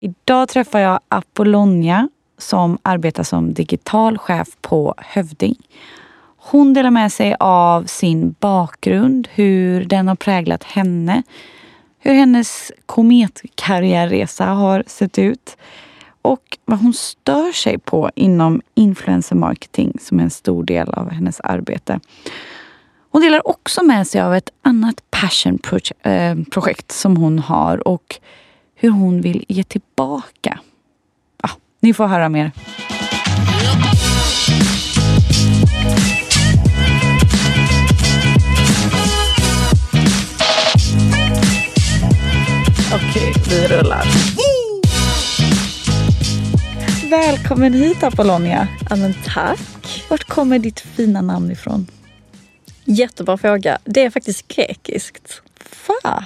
[0.00, 5.56] Idag träffar jag Apollonia som arbetar som digital chef på Hövding.
[6.36, 11.22] Hon delar med sig av sin bakgrund, hur den har präglat henne,
[11.98, 15.56] hur hennes kometkarriärresa har sett ut
[16.22, 21.10] och vad hon stör sig på inom influencer marketing som är en stor del av
[21.10, 22.00] hennes arbete.
[23.10, 28.20] Hon delar också med sig av ett annat passion-projekt eh, som hon har och
[28.76, 30.58] hur hon vill ge tillbaka.
[31.42, 32.52] Ja, ni får höra mer.
[42.94, 44.04] Okej, vi rullar.
[47.10, 48.68] Välkommen hit Apollonia.
[48.90, 50.04] Ja, men tack.
[50.08, 51.86] Vart kommer ditt fina namn ifrån?
[52.86, 53.78] Jättebra fråga.
[53.84, 55.42] Det är faktiskt grekiskt.
[56.04, 56.24] Va?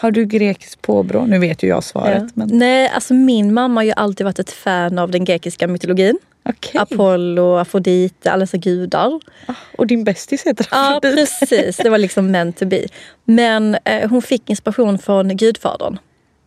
[0.00, 1.26] Har du grekiskt påbrå?
[1.26, 2.22] Nu vet ju jag svaret.
[2.22, 2.28] Ja.
[2.34, 2.48] Men...
[2.52, 6.18] Nej, alltså min mamma har ju alltid varit ett fan av den grekiska mytologin.
[6.48, 6.80] Okej.
[6.80, 9.20] Apollo, Afrodite, alla dessa gudar.
[9.78, 11.16] Och din bästis heter Ja, Afrodite.
[11.16, 11.76] precis.
[11.76, 12.86] Det var liksom meant to be.
[13.24, 15.98] Men eh, hon fick inspiration från Gudfadern.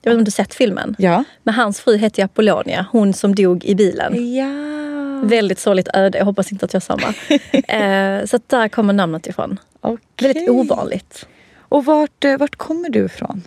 [0.02, 0.96] Jag vet inte om du sett filmen?
[1.00, 1.24] Ja.
[1.44, 4.34] Men hans fru hette Apollonia, hon som dog i bilen.
[4.36, 4.46] Ja.
[5.23, 7.14] Väldigt sorgligt öde, jag hoppas inte att jag har samma.
[8.20, 9.59] eh, så att där kommer namnet ifrån.
[9.81, 10.28] Okej.
[10.28, 11.28] Väldigt ovanligt.
[11.59, 13.44] Och vart, eh, vart kommer du ifrån?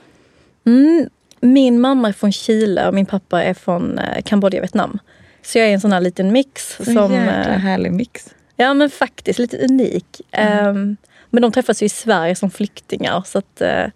[0.66, 1.08] Mm,
[1.40, 4.98] min mamma är från Chile och min pappa är från eh, Kambodja Vietnam.
[5.42, 6.80] Så jag är en sån här liten mix.
[6.80, 8.34] En som, jäkla eh, härlig mix.
[8.56, 10.20] ja men faktiskt lite unik.
[10.30, 10.96] Ehm,
[11.30, 13.86] men de träffas ju i Sverige som flyktingar så att eh,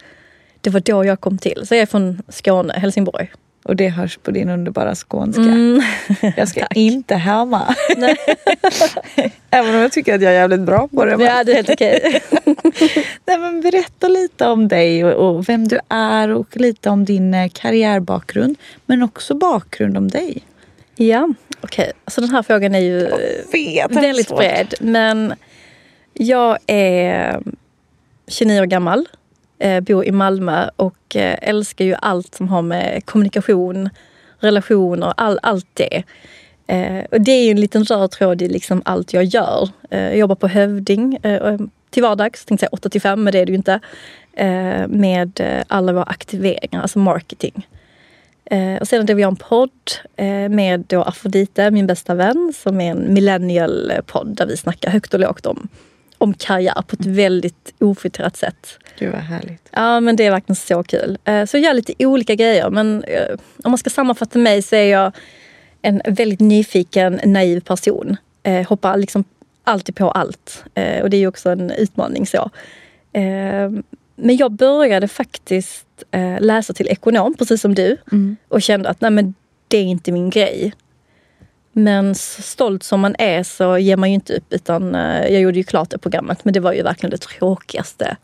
[0.60, 1.66] det var då jag kom till.
[1.66, 3.32] Så jag är från Skåne, Helsingborg.
[3.66, 5.42] Och det hörs på din underbara skånska.
[5.42, 5.82] Mm.
[6.36, 7.74] Jag ska inte härma.
[9.50, 11.16] Även om jag tycker att jag är jävligt bra på det.
[11.16, 11.26] Men...
[11.26, 12.22] Ja, det är helt okej.
[13.26, 17.34] Nej, men berätta lite om dig och, och vem du är och lite om din
[17.34, 18.58] eh, karriärbakgrund.
[18.86, 20.42] Men också bakgrund om dig.
[20.96, 21.28] ja,
[21.60, 21.92] okej.
[22.06, 23.12] Så den här frågan är ju eh,
[23.52, 24.38] vet, är väldigt svårt.
[24.38, 24.74] bred.
[24.80, 25.34] Men
[26.12, 27.40] jag är
[28.28, 29.08] 29 år gammal,
[29.58, 33.90] eh, bor i Malmö och eh, älskar ju allt som har med kommunikation,
[34.38, 36.02] relationer, all, allt det.
[36.66, 39.68] Eh, och det är ju en liten röd tråd i liksom allt jag gör.
[39.90, 41.58] Eh, jag jobbar på Hövding eh, eh,
[41.90, 43.80] till vardags, tänkte säga 8 till 5, men det är det ju inte.
[44.88, 47.68] Med alla våra aktiveringar, alltså marketing.
[48.80, 49.70] Och sedan drev jag en podd
[50.50, 55.20] med då Afrodite, min bästa vän, som är en millennial-podd där vi snackar högt och
[55.20, 55.68] lågt om,
[56.18, 58.78] om karriär på ett väldigt ofiltrerat sätt.
[58.98, 59.68] Gud vad härligt.
[59.70, 61.18] Ja, men det är verkligen så kul.
[61.24, 64.76] Eh, Så jag gör lite olika grejer, men eh, om man ska sammanfatta mig så
[64.76, 65.12] är jag
[65.82, 68.16] en väldigt nyfiken, naiv person.
[68.42, 69.24] Eh, Hoppar liksom
[69.64, 70.64] alltid på allt.
[71.02, 72.50] Och det är ju också en utmaning så.
[74.16, 75.86] Men jag började faktiskt
[76.38, 77.96] läsa till ekonom, precis som du.
[78.48, 79.34] Och kände att nej, men
[79.68, 80.72] det är inte min grej.
[81.72, 84.52] Men stolt som man är så ger man ju inte upp.
[84.52, 88.16] Utan jag gjorde ju klart det programmet, men det var ju verkligen det tråkigaste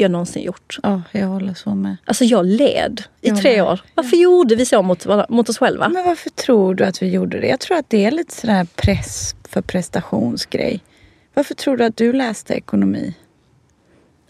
[0.00, 0.78] jag någonsin gjort.
[0.82, 1.96] Ja, jag håller så med.
[2.04, 3.64] Alltså jag led i Jag tre med.
[3.64, 3.80] år.
[3.94, 5.88] Varför gjorde vi så mot, mot oss själva?
[5.88, 7.46] Men varför tror du att vi gjorde det?
[7.46, 10.80] Jag tror att det är lite sån här press för prestationsgrej.
[11.34, 13.14] Varför tror du att du läste ekonomi?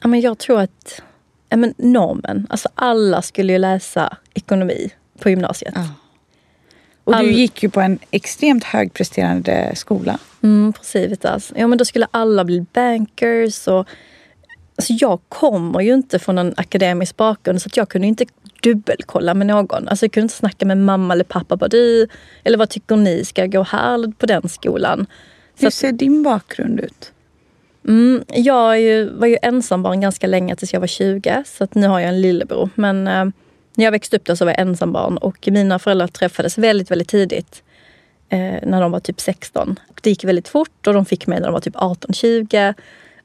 [0.03, 1.03] Ja, men jag tror att
[1.49, 4.91] ja, men normen, alltså alla skulle ju läsa ekonomi
[5.21, 5.73] på gymnasiet.
[5.77, 5.89] Ja.
[7.05, 10.19] Och All- du gick ju på en extremt högpresterande skola.
[10.43, 11.53] Mm, på Civitas.
[11.57, 13.69] Ja, men då skulle alla bli bankers.
[13.69, 13.89] Och,
[14.79, 18.27] alltså jag kommer ju inte från en akademisk bakgrund så jag kunde inte
[18.63, 19.89] dubbelkolla med någon.
[19.89, 21.57] Alltså jag kunde inte snacka med mamma eller pappa.
[21.57, 22.09] Bara, du,
[22.45, 23.25] eller vad tycker ni?
[23.25, 25.07] Ska jag gå här på den skolan?
[25.55, 27.13] Så Hur ser din bakgrund ut?
[27.89, 31.87] Mm, jag ju, var ju ensambarn ganska länge tills jag var 20 så att nu
[31.89, 32.71] har jag en lillebror.
[32.75, 33.25] Men eh,
[33.75, 37.09] när jag växte upp då så var jag ensambarn och mina föräldrar träffades väldigt, väldigt
[37.09, 37.63] tidigt.
[38.29, 39.81] Eh, när de var typ 16.
[39.89, 42.75] Och det gick väldigt fort och de fick mig när de var typ 18-20.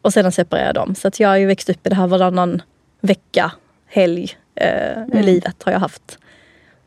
[0.04, 0.96] Och sedan separerade de.
[0.96, 2.62] Så att jag har ju växt upp i det här varannan
[3.02, 3.52] vecka,
[3.88, 6.18] helg, eh, livet har jag haft.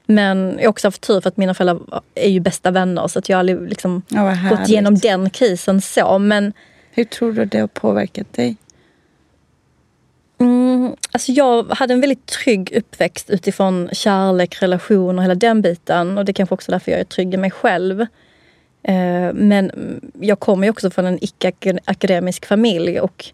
[0.07, 3.19] Men jag har också haft tur för att mina föräldrar är ju bästa vänner så
[3.19, 6.19] att jag har liksom vad gått igenom den krisen så.
[6.19, 6.53] Men
[6.91, 8.57] Hur tror du det har påverkat dig?
[10.39, 16.19] Mm, alltså jag hade en väldigt trygg uppväxt utifrån kärlek, relation och hela den biten.
[16.19, 18.07] Och det är kanske också därför jag är trygg i mig själv.
[18.89, 19.71] Eh, men
[20.21, 23.25] jag kommer ju också från en icke-akademisk familj och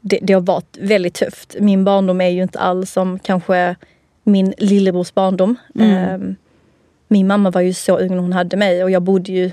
[0.00, 1.56] det, det, har varit väldigt tufft.
[1.60, 3.76] Min barndom är ju inte alls som kanske
[4.24, 5.56] min lillebrors barndom.
[5.74, 5.90] Mm.
[5.90, 6.34] Eh,
[7.08, 9.50] min mamma var ju så ung när hon hade mig och jag bodde ju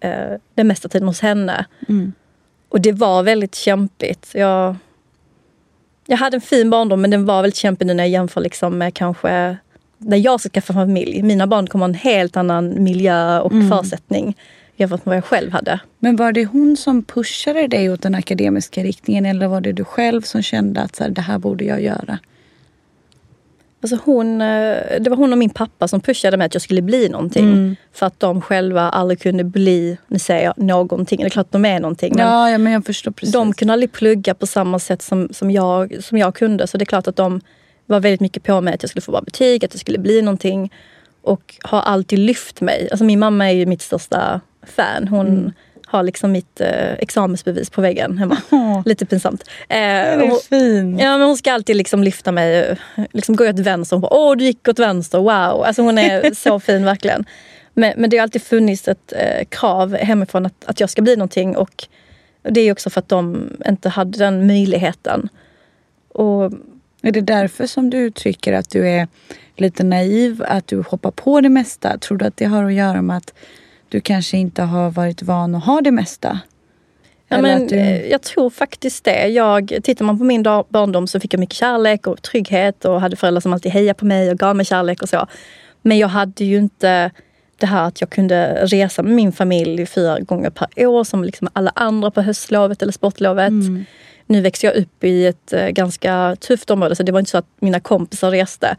[0.00, 1.64] eh, den mesta tiden hos henne.
[1.88, 2.12] Mm.
[2.68, 4.30] Och det var väldigt kämpigt.
[4.34, 4.76] Jag,
[6.06, 8.78] jag hade en fin barndom men den var väldigt kämpig nu när jag jämför liksom
[8.78, 9.56] med kanske
[9.98, 11.22] när jag ska skaffa familj.
[11.22, 13.70] Mina barn kommer ha en helt annan miljö och mm.
[13.70, 14.36] förutsättning
[14.80, 15.80] jämfört med vad jag själv hade.
[15.98, 19.84] Men var det hon som pushade dig åt den akademiska riktningen eller var det du
[19.84, 22.18] själv som kände att så här, det här borde jag göra?
[23.82, 26.82] Alltså hon, eh, det var hon och min pappa som pushade mig att jag skulle
[26.82, 27.44] bli någonting.
[27.52, 27.76] Mm.
[27.92, 31.52] För att de själva aldrig kunde bli, nu säger jag någonting, det är klart att
[31.52, 32.12] de är någonting.
[32.16, 33.32] Men, ja, ja, men jag förstår precis.
[33.32, 36.66] De kunde aldrig plugga på samma sätt som, som, jag, som jag kunde.
[36.66, 37.40] Så det är klart att de
[37.86, 40.22] var väldigt mycket på mig att jag skulle få bra betyg, att jag skulle bli
[40.22, 40.72] någonting.
[41.22, 42.88] Och har alltid lyft mig.
[42.90, 45.08] Alltså min mamma är ju mitt största fan.
[45.08, 45.52] Hon mm.
[45.86, 48.36] har liksom mitt eh, examensbevis på väggen hemma.
[48.50, 48.82] Oh.
[48.84, 49.42] Lite pinsamt.
[49.68, 50.98] Eh, det är fin.
[50.98, 52.76] Ja, men hon ska alltid liksom lyfta mig.
[53.12, 55.64] Liksom går jag åt vänster och bara åh du gick åt vänster, wow.
[55.64, 57.24] Alltså hon är så fin verkligen.
[57.74, 61.16] Men, men det har alltid funnits ett eh, krav hemifrån att, att jag ska bli
[61.16, 61.56] någonting.
[61.56, 61.88] Och
[62.42, 65.28] det är också för att de inte hade den möjligheten.
[66.08, 66.52] Och,
[67.02, 69.08] är det därför som du uttrycker att du är
[69.56, 71.98] lite naiv, att du hoppar på det mesta?
[71.98, 73.34] Tror du att det har att göra med att
[73.90, 76.40] du kanske inte har varit van att ha det mesta?
[77.28, 77.76] Ja, men, du...
[77.76, 79.28] Eh, jag tror faktiskt det.
[79.28, 83.16] Jag, tittar man på min barndom så fick jag mycket kärlek och trygghet och hade
[83.16, 85.26] föräldrar som alltid hejade på mig och gav mig kärlek och så.
[85.82, 87.10] Men jag hade ju inte
[87.56, 91.48] det här att jag kunde resa med min familj fyra gånger per år som liksom
[91.52, 93.48] alla andra på höstlovet eller sportlovet.
[93.48, 93.84] Mm.
[94.26, 97.38] Nu växte jag upp i ett eh, ganska tufft område så det var inte så
[97.38, 98.76] att mina kompisar reste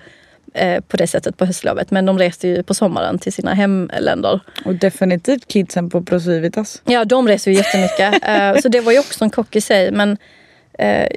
[0.54, 1.92] eh, på det sättet på höstlovet.
[1.92, 4.40] Men de reste ju på sommaren till sina hemländer.
[4.66, 6.82] Och definitivt kidsen på Procivitas.
[6.86, 8.28] Ja, de reser ju jättemycket.
[8.28, 9.92] eh, så det var ju också en kock i sig.
[9.92, 10.18] Men
[10.74, 11.08] eh,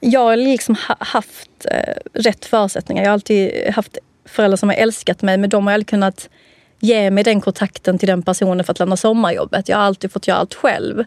[0.00, 1.66] jag har liksom ha haft
[2.12, 3.02] rätt förutsättningar.
[3.02, 6.28] Jag har alltid haft föräldrar som har älskat mig men de har aldrig kunnat
[6.78, 9.68] ge mig den kontakten till den personen för att lämna sommarjobbet.
[9.68, 11.04] Jag har alltid fått göra allt själv.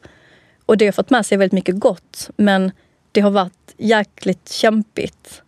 [0.66, 2.30] Och det har fått med sig väldigt mycket gott.
[2.38, 2.72] Men
[3.12, 5.42] det har varit jäkligt kämpigt.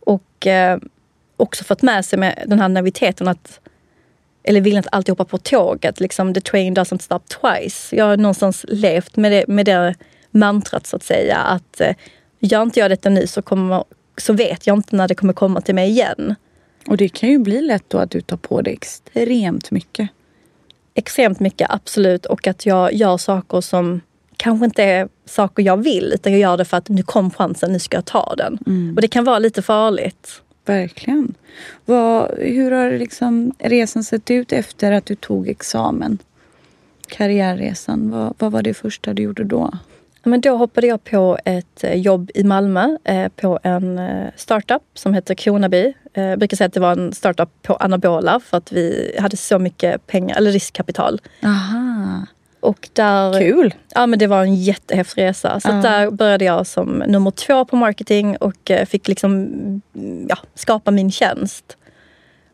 [0.00, 0.78] Och eh,
[1.42, 3.60] också fått med sig med den här naiviteten att
[4.44, 6.00] eller viljan att alltid hoppa på tåget.
[6.00, 7.96] Liksom, the train doesn't stop twice.
[7.96, 9.94] Jag har någonstans levt med det, med det
[10.30, 11.36] mantrat så att säga.
[11.36, 11.94] Att eh,
[12.40, 13.84] gör inte jag detta nu så, kommer,
[14.16, 16.34] så vet jag inte när det kommer komma till mig igen.
[16.86, 20.08] Och det kan ju bli lätt då att du tar på dig extremt mycket.
[20.94, 22.26] Extremt mycket, absolut.
[22.26, 24.00] Och att jag gör saker som
[24.36, 27.72] kanske inte är saker jag vill utan jag gör det för att nu kom chansen,
[27.72, 28.58] nu ska jag ta den.
[28.66, 28.94] Mm.
[28.96, 30.42] Och det kan vara lite farligt.
[30.64, 31.34] Verkligen.
[31.84, 36.18] Vad, hur har liksom resan sett ut efter att du tog examen?
[37.08, 39.70] Karriärresan, vad, vad var det första du gjorde då?
[40.24, 44.82] Men då hoppade jag på ett eh, jobb i Malmö eh, på en eh, startup
[44.94, 45.94] som heter Kronaby.
[46.14, 49.36] Eh, jag brukar säga att det var en startup på anabola för att vi hade
[49.36, 51.20] så mycket pengar, eller riskkapital.
[51.44, 52.26] Aha.
[52.62, 53.74] Och där, Kul!
[53.94, 55.60] Ja men det var en jättehäftig resa.
[55.60, 55.82] Så uh.
[55.82, 59.50] där började jag som nummer två på marketing och eh, fick liksom
[60.28, 61.76] ja, skapa min tjänst.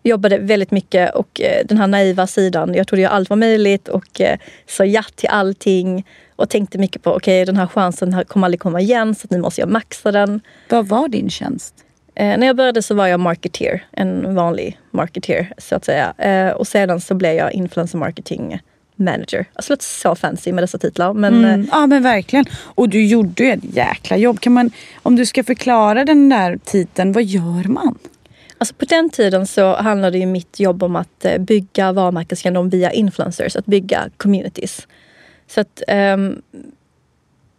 [0.02, 3.88] Jobbade väldigt mycket och eh, den här naiva sidan, jag trodde ju allt var möjligt
[3.88, 6.06] och eh, sa ja till allting.
[6.37, 9.38] Och tänkte mycket på, okej okay, den här chansen kommer aldrig komma igen så nu
[9.38, 10.40] måste jag maxa den.
[10.68, 11.75] Vad var din tjänst?
[12.14, 16.14] Eh, när jag började så var jag marketeer, en vanlig marketeer så att säga.
[16.18, 18.61] Eh, och sedan så blev jag influencer marketing
[18.99, 19.47] manager.
[19.55, 21.12] Alltså låter så fancy med dessa titlar.
[21.12, 21.61] Men, mm.
[21.61, 22.45] Eh, ja men verkligen.
[22.62, 24.40] Och du gjorde ju ett jäkla jobb.
[24.40, 24.71] Kan man,
[25.02, 27.99] om du ska förklara den där titeln, vad gör man?
[28.59, 32.93] Alltså på den tiden så handlade ju mitt jobb om att eh, bygga varumärkeskännedom via
[32.93, 34.87] influencers, att bygga communities.
[35.47, 36.43] Så att um,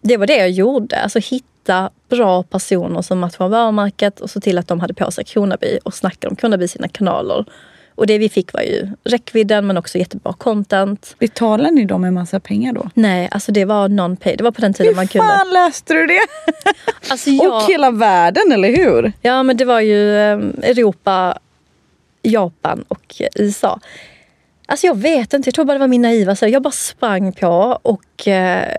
[0.02, 1.02] det var det jag gjorde.
[1.02, 5.24] Alltså hitta bra personer som matchar varumärket och se till att de hade på sig
[5.24, 7.46] Kronaby och snacka om Kronaby i sina kanaler.
[8.00, 11.16] Och det vi fick var ju räckvidden men också jättebra content.
[11.20, 12.90] Betalade ni dem en massa pengar då?
[12.94, 14.36] Nej, alltså det var non-pay.
[14.38, 15.28] Det var på den tiden Hur man kunde.
[15.28, 16.22] Hur fan löste du det?
[17.10, 17.56] alltså jag...
[17.56, 19.14] Och hela världen, eller hur?
[19.22, 21.40] Ja, men det var ju ehm, Europa,
[22.22, 23.80] Japan och USA.
[24.66, 27.34] Alltså jag vet inte, jag tror bara det var min naiva så Jag bara sprang
[27.34, 28.76] på och eh,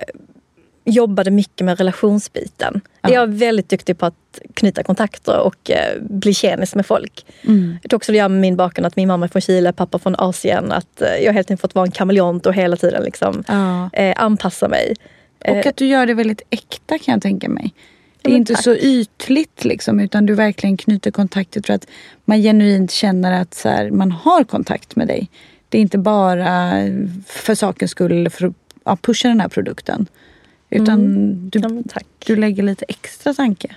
[0.85, 2.81] jobbade mycket med relationsbiten.
[3.01, 3.11] Ja.
[3.11, 4.15] Jag är väldigt duktig på att
[4.55, 7.27] knyta kontakter och eh, bli tjenis med folk.
[7.43, 7.79] Mm.
[7.83, 9.99] Jag tror också det gör med min bakgrund att min mamma är från Chile, pappa
[9.99, 10.73] från Asien.
[10.73, 13.91] Att eh, jag helt enkelt fått vara en kameleont och hela tiden liksom, ja.
[13.93, 14.95] eh, anpassa mig.
[15.49, 17.75] Och att du gör det väldigt äkta kan jag tänka mig.
[18.23, 18.65] Det är inte tack.
[18.65, 21.57] så ytligt liksom, utan du verkligen knyter kontakt.
[21.57, 21.87] Jag tror att
[22.25, 25.31] man genuint känner att så här, man har kontakt med dig.
[25.69, 26.45] Det är inte bara
[27.27, 28.53] för sakens skull eller för att
[28.85, 30.07] ja, pusha den här produkten.
[30.71, 30.99] Utan
[31.51, 31.71] du, Mm.
[31.71, 32.07] Ja, men tack.
[32.27, 33.77] du lägger lite extra tanke.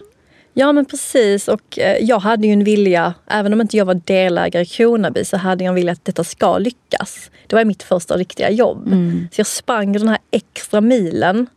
[0.54, 3.94] Ja men precis och eh, jag hade ju en vilja, även om inte jag var
[3.94, 7.32] delägare i Kronaby så hade jag en vilja att detta ska lyckas.
[7.48, 8.90] Det var mitt första riktiga jobb.
[9.32, 11.48] Så jag sprang den här extra milen.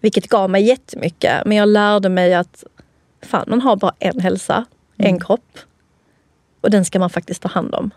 [0.00, 1.44] Vilket gav mig jättemycket.
[1.46, 2.64] Men jag lärde mig att
[3.22, 4.64] fan man har bara en hälsa,
[4.96, 5.58] en kropp.
[6.60, 7.90] Och den ska man faktiskt ta hand om.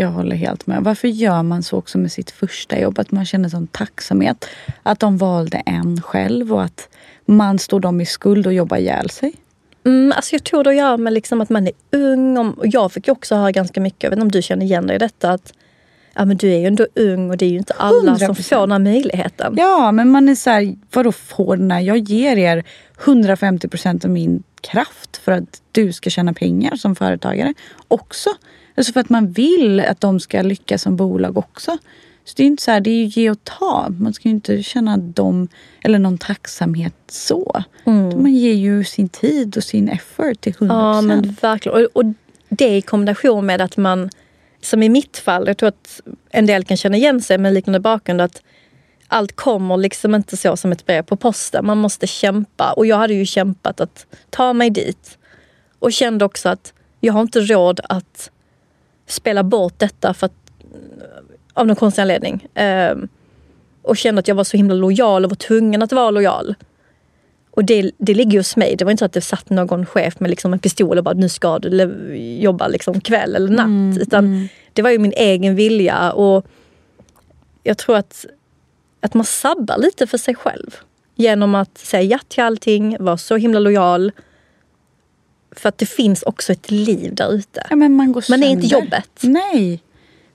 [0.00, 0.84] Jag håller helt med.
[0.84, 2.98] Varför gör man så också med sitt första jobb?
[2.98, 4.48] Att man känner sån tacksamhet.
[4.82, 6.88] Att de valde en själv och att
[7.26, 9.32] man står dem i skuld och jobbar ihjäl sig.
[9.84, 12.38] Mm, alltså jag tror det göra med liksom att man är ung.
[12.38, 14.86] Och jag fick ju också höra ganska mycket, jag vet inte om du känner igen
[14.86, 15.52] dig i detta, att
[16.14, 18.42] ja, men du är ju ändå ung och det är ju inte alla som 100%.
[18.42, 19.54] får den här möjligheten.
[19.58, 21.80] Ja, men man är så här, vadå får den här?
[21.80, 22.64] Jag ger er
[23.04, 27.54] 150 procent av min kraft för att du ska tjäna pengar som företagare
[27.88, 28.30] också.
[28.78, 31.78] Alltså för att man vill att de ska lyckas som bolag också.
[32.24, 33.88] Så det är inte så här, det är ju ge och ta.
[33.98, 35.48] Man ska ju inte känna dem
[35.82, 37.62] eller någon tacksamhet så.
[38.22, 41.26] Man ger ju sin tid och sin effort till 100 Ja procent.
[41.26, 41.78] men verkligen.
[41.78, 42.04] Och, och
[42.48, 44.10] det i kombination med att man,
[44.62, 47.80] som i mitt fall, jag tror att en del kan känna igen sig med liknande
[47.80, 48.42] bakgrund, att
[49.08, 51.66] allt kommer liksom inte så som ett brev på posten.
[51.66, 52.72] Man måste kämpa.
[52.72, 55.18] Och jag hade ju kämpat att ta mig dit.
[55.78, 58.30] Och kände också att jag har inte råd att
[59.08, 60.32] spela bort detta för att,
[61.52, 62.46] av någon konstig anledning.
[62.54, 63.08] Ehm,
[63.82, 66.54] och kände att jag var så himla lojal och var tvungen att vara lojal.
[67.50, 68.76] Och det, det ligger hos mig.
[68.76, 71.14] Det var inte så att det satt någon chef med liksom en pistol och bara
[71.14, 71.68] nu ska du
[72.40, 73.98] jobba liksom kväll eller natt.
[74.00, 76.12] utan det var ju min egen vilja.
[76.12, 76.46] Och
[77.62, 78.26] jag tror att,
[79.00, 80.76] att man sabbar lite för sig själv.
[81.14, 84.12] Genom att säga ja till allting, vara så himla lojal.
[85.52, 87.66] För att det finns också ett liv där ute.
[87.70, 89.10] Ja, men man går Man är inte jobbet.
[89.20, 89.82] Nej.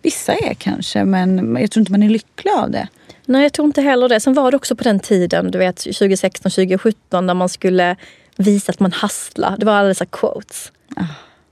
[0.02, 2.88] Vissa är kanske, men jag tror inte man är lycklig av det.
[3.26, 4.20] Nej, jag tror inte heller det.
[4.20, 7.96] Sen var det också på den tiden, du vet 2016, 2017, när man skulle
[8.36, 9.56] visa att man hustlar.
[9.58, 10.72] Det var alla dessa quotes.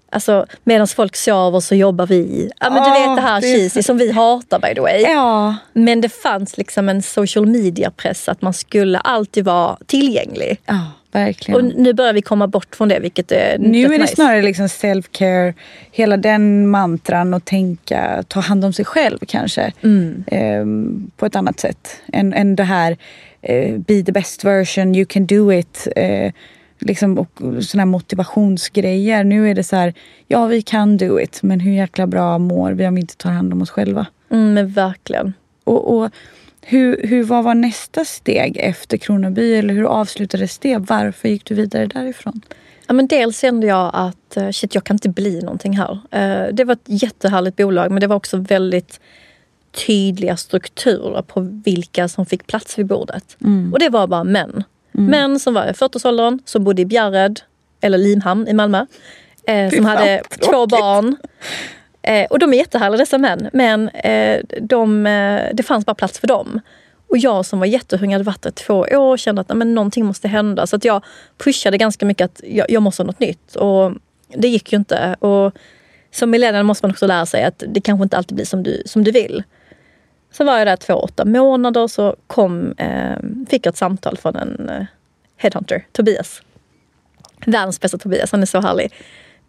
[0.09, 2.51] Alltså, medan folk sover så jobbar vi.
[2.59, 5.01] Ja, men du Ah, vet det här det cheesy som vi hatar by the way.
[5.01, 5.55] Ja.
[5.73, 10.61] Men det fanns liksom en social media-press att man skulle alltid vara tillgänglig.
[10.65, 10.79] Ja,
[11.11, 11.61] verkligen.
[11.61, 14.15] Och nu börjar vi komma bort från det, vilket är Nu är det nice.
[14.15, 15.53] snarare liksom self-care,
[15.91, 19.71] hela den mantran och tänka, ta hand om sig själv kanske.
[19.81, 20.23] Mm.
[20.27, 22.97] Ehm, på ett annat sätt än, än det här
[23.41, 25.87] eh, be the best version, you can do it.
[25.95, 26.31] Eh,
[26.79, 29.23] liksom, och såna här motivationsgrejer.
[29.23, 29.93] Nu är det så här,
[30.27, 33.31] ja vi kan do it, men hur jäkla bra mår vi om vi inte tar
[33.31, 34.05] hand om oss själva?
[34.31, 35.33] Mm, men verkligen.
[35.63, 36.11] Och, och
[36.61, 39.55] hur, hur, vad var nästa steg efter Kronoby?
[39.55, 40.77] Eller hur avslutades det?
[40.77, 42.41] Varför gick du vidare därifrån?
[42.87, 45.99] Ja, men dels kände jag att eh, shit, jag kan inte bli någonting här.
[46.11, 48.99] Eh, Det var ett jättehärligt bolag men det var också väldigt
[49.71, 53.37] tydliga strukturer på vilka som fick plats vid bordet.
[53.73, 54.63] Och det var bara män.
[54.91, 57.39] Män som var i 40-årsåldern, som bodde i Bjärred
[57.81, 58.85] eller Limhamn i Malmö.
[59.47, 61.15] Eh, som hade två barn.
[62.01, 63.49] Eh, och de är jättehärliga dessa män.
[63.53, 66.61] Men eh, de, eh, det fanns bara plats för dem.
[67.09, 69.57] Och jag som var jättehungrig, hade varit där i två år och kände att nej,
[69.57, 70.67] men någonting måste hända.
[70.67, 71.03] Så att jag
[71.37, 73.55] pushade ganska mycket att jag, jag måste ha något nytt.
[73.55, 73.91] Och
[74.35, 75.15] det gick ju inte.
[75.19, 75.53] Och
[76.11, 78.83] som millennial måste man också lära sig att det kanske inte alltid blir som du,
[78.85, 79.43] som du vill.
[80.31, 83.17] Så var jag där två, åtta månader så kom, eh,
[83.49, 84.85] fick jag ett samtal från en eh,
[85.37, 86.41] headhunter, Tobias.
[87.45, 88.93] Världens bästa Tobias, han är så härlig.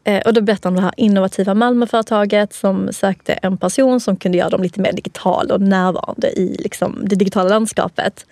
[0.05, 4.17] Eh, och då berättade han om det här innovativa Malmöföretaget som sökte en person som
[4.17, 8.27] kunde göra dem lite mer digitala och närvarande i liksom, det digitala landskapet.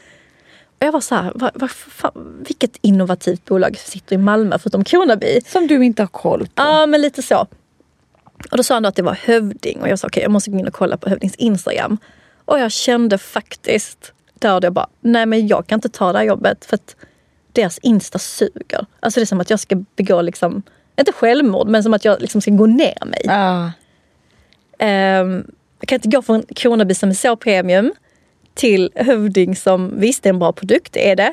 [0.79, 4.85] Och jag var så här, vad, vad, fan, vilket innovativt bolag sitter i Malmö förutom
[4.85, 5.41] Kronaby?
[5.47, 6.50] Som du inte har koll på.
[6.55, 7.47] Ja, men lite så.
[8.50, 10.50] Och då sa han då att det var Hövding och jag sa okej, jag måste
[10.50, 11.99] gå in och kolla på Hövdings Instagram.
[12.45, 16.25] Och jag kände faktiskt där jag bara, nej men jag kan inte ta det här
[16.25, 16.97] jobbet för att
[17.53, 18.87] deras Insta suger.
[19.00, 20.62] Alltså det är som att jag ska begå liksom,
[20.99, 23.21] inte självmord, men som att jag liksom ska gå ner mig.
[23.25, 23.73] Ja.
[24.79, 25.45] Ehm,
[25.81, 27.93] jag kan inte gå från Kronaby som är så premium
[28.55, 31.33] till Hövding som visst är en bra produkt, det är det.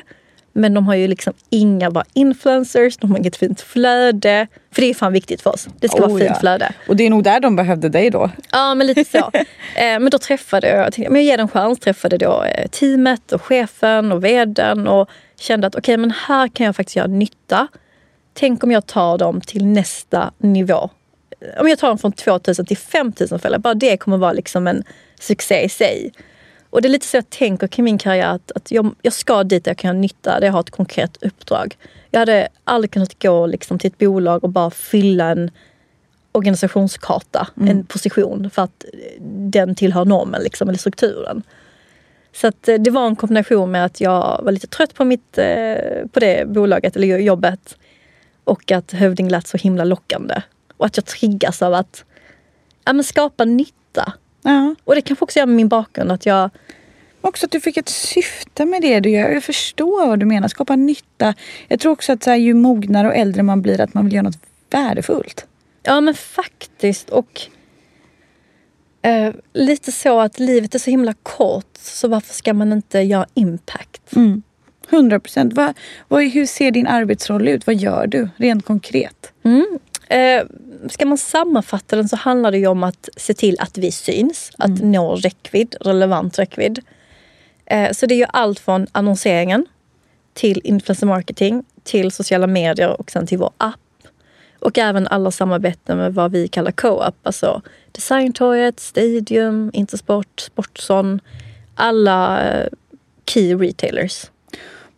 [0.52, 4.46] Men de har ju liksom inga bra influencers, de har inget fint flöde.
[4.72, 5.68] För det är fan viktigt för oss.
[5.80, 6.40] Det ska vara Oh, fint ja.
[6.40, 6.72] flöde.
[6.88, 8.30] Och det är nog där de behövde dig då.
[8.52, 9.18] Ja, men lite så.
[9.34, 13.32] eh, men då träffade jag, tänkte, men jag ger en chans, träffade då eh, teamet
[13.32, 15.10] och chefen och vdn och
[15.40, 17.68] kände att okej, men här kan jag faktiskt göra nytta.
[18.38, 20.90] Tänk om jag tar dem till nästa nivå.
[21.60, 24.84] Om jag tar dem från 2000 till 5000 följare, bara det kommer vara liksom en
[25.20, 26.12] succé i sig.
[26.70, 28.28] Och det är lite så jag tänker kring min karriär.
[28.28, 30.70] Att, att jag, jag ska dit där jag kan ha nytta, där jag har ett
[30.70, 31.76] konkret uppdrag.
[32.10, 35.50] Jag hade aldrig kunnat gå liksom, till ett bolag och bara fylla en
[36.32, 37.68] organisationskarta, mm.
[37.68, 38.84] en position för att
[39.50, 41.42] den tillhör normen liksom, eller strukturen.
[42.32, 45.38] Så att, eh, det var en kombination med att jag var lite trött på, mitt,
[45.38, 47.76] eh, på det bolaget eller jobbet
[48.48, 50.42] och att hövding lät så himla lockande.
[50.76, 52.04] Och att jag triggas av att
[52.84, 54.12] ja, men skapa nytta.
[54.42, 54.74] Ja.
[54.84, 56.50] Och det kanske också gör med min bakgrund att jag
[57.20, 59.30] Också att du fick ett syfte med det du gör.
[59.30, 60.48] Jag förstår vad du menar.
[60.48, 61.34] Skapa nytta.
[61.68, 64.14] Jag tror också att så här, ju mognare och äldre man blir att man vill
[64.14, 64.38] göra något
[64.70, 65.46] värdefullt.
[65.82, 67.10] Ja men faktiskt.
[67.10, 67.40] Och
[69.02, 71.78] eh, lite så att livet är så himla kort.
[71.78, 74.16] Så varför ska man inte göra impact?
[74.16, 74.42] Mm.
[74.90, 75.54] 100 procent.
[76.08, 77.66] hur ser din arbetsroll ut?
[77.66, 79.32] Vad gör du rent konkret?
[79.42, 79.78] Mm.
[80.08, 80.46] Eh,
[80.88, 84.50] ska man sammanfatta den så handlar det ju om att se till att vi syns.
[84.58, 84.92] Att mm.
[84.92, 86.80] nå räckvidd, relevant räckvidd.
[87.66, 89.66] Eh, så det är ju allt från annonseringen
[90.34, 93.80] till influencer marketing, till sociala medier och sen till vår app.
[94.60, 97.14] Och även alla samarbeten med vad vi kallar co-op.
[97.22, 101.20] Alltså Designtorget, Stadium, Intersport, Sportson.
[101.74, 102.68] Alla eh,
[103.26, 104.26] key retailers.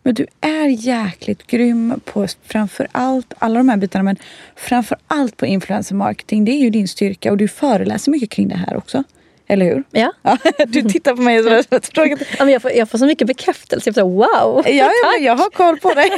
[0.03, 4.17] Men du är jäkligt grym på framför allt alla de här bitarna men
[4.55, 6.45] framför allt på influencer marketing.
[6.45, 9.03] Det är ju din styrka och du föreläser mycket kring det här också.
[9.47, 9.83] Eller hur?
[9.91, 10.13] Ja.
[10.67, 11.65] du tittar på mig sådär.
[12.37, 13.89] ja, men jag, får, jag får så mycket bekräftelse.
[13.89, 14.63] Jag får så, wow!
[14.65, 16.09] Ja, ja men jag har koll på det.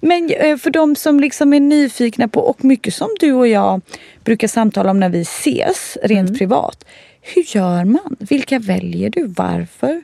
[0.00, 3.80] men eh, för de som liksom är nyfikna på och mycket som du och jag
[4.24, 6.38] brukar samtala om när vi ses rent mm.
[6.38, 6.84] privat.
[7.22, 8.16] Hur gör man?
[8.18, 9.26] Vilka väljer du?
[9.26, 10.02] Varför?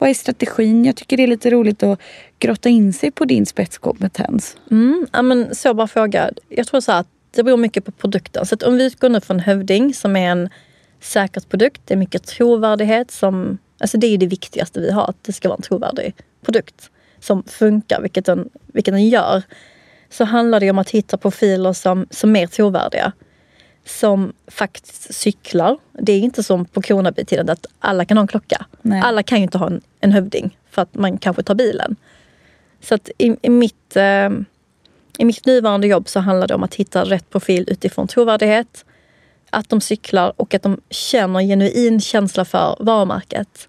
[0.00, 0.84] Vad är strategin?
[0.84, 2.00] Jag tycker det är lite roligt att
[2.38, 4.56] grotta in sig på din spetskompetens.
[4.70, 6.30] Mm, ja, men så bra fråga.
[6.48, 8.46] Jag tror så att det beror mycket på produkten.
[8.46, 10.48] Så om vi utgår nu från Hövding som är en
[11.00, 11.80] säkerhetsprodukt.
[11.84, 13.58] Det är mycket trovärdighet som...
[13.78, 16.14] Alltså det är det viktigaste vi har, att det ska vara en trovärdig
[16.44, 19.42] produkt som funkar, vilket den, vilket den gör.
[20.10, 23.12] Så handlar det om att hitta profiler som, som är trovärdiga.
[23.98, 25.78] Som faktiskt cyklar.
[25.92, 28.66] Det är inte som på Kronaby-tiden att alla kan ha en klocka.
[28.82, 29.00] Nej.
[29.04, 31.96] Alla kan ju inte ha en, en hövding för att man kanske tar bilen.
[32.80, 34.30] Så att i, i mitt, eh,
[35.18, 38.84] i mitt nuvarande jobb så handlar det om att hitta rätt profil utifrån trovärdighet
[39.50, 43.68] att de cyklar och att de känner genuin känsla för varumärket.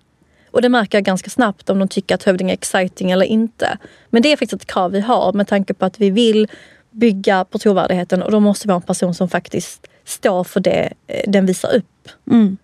[0.51, 3.77] Och det märker jag ganska snabbt om de tycker att Hövding är exciting eller inte.
[4.09, 6.47] Men det är faktiskt ett krav vi har med tanke på att vi vill
[6.91, 10.93] bygga på trovärdigheten och då måste vi ha en person som faktiskt står för det
[11.07, 12.09] eh, den visar upp.
[12.31, 12.57] Mm.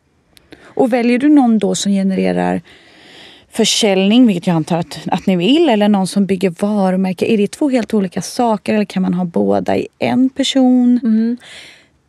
[0.63, 2.61] Och väljer du någon då som genererar
[3.51, 7.25] försäljning, vilket jag antar att, att ni vill, eller någon som bygger varumärke.
[7.25, 10.99] Är det två helt olika saker eller kan man ha båda i en person?
[11.03, 11.37] Mm.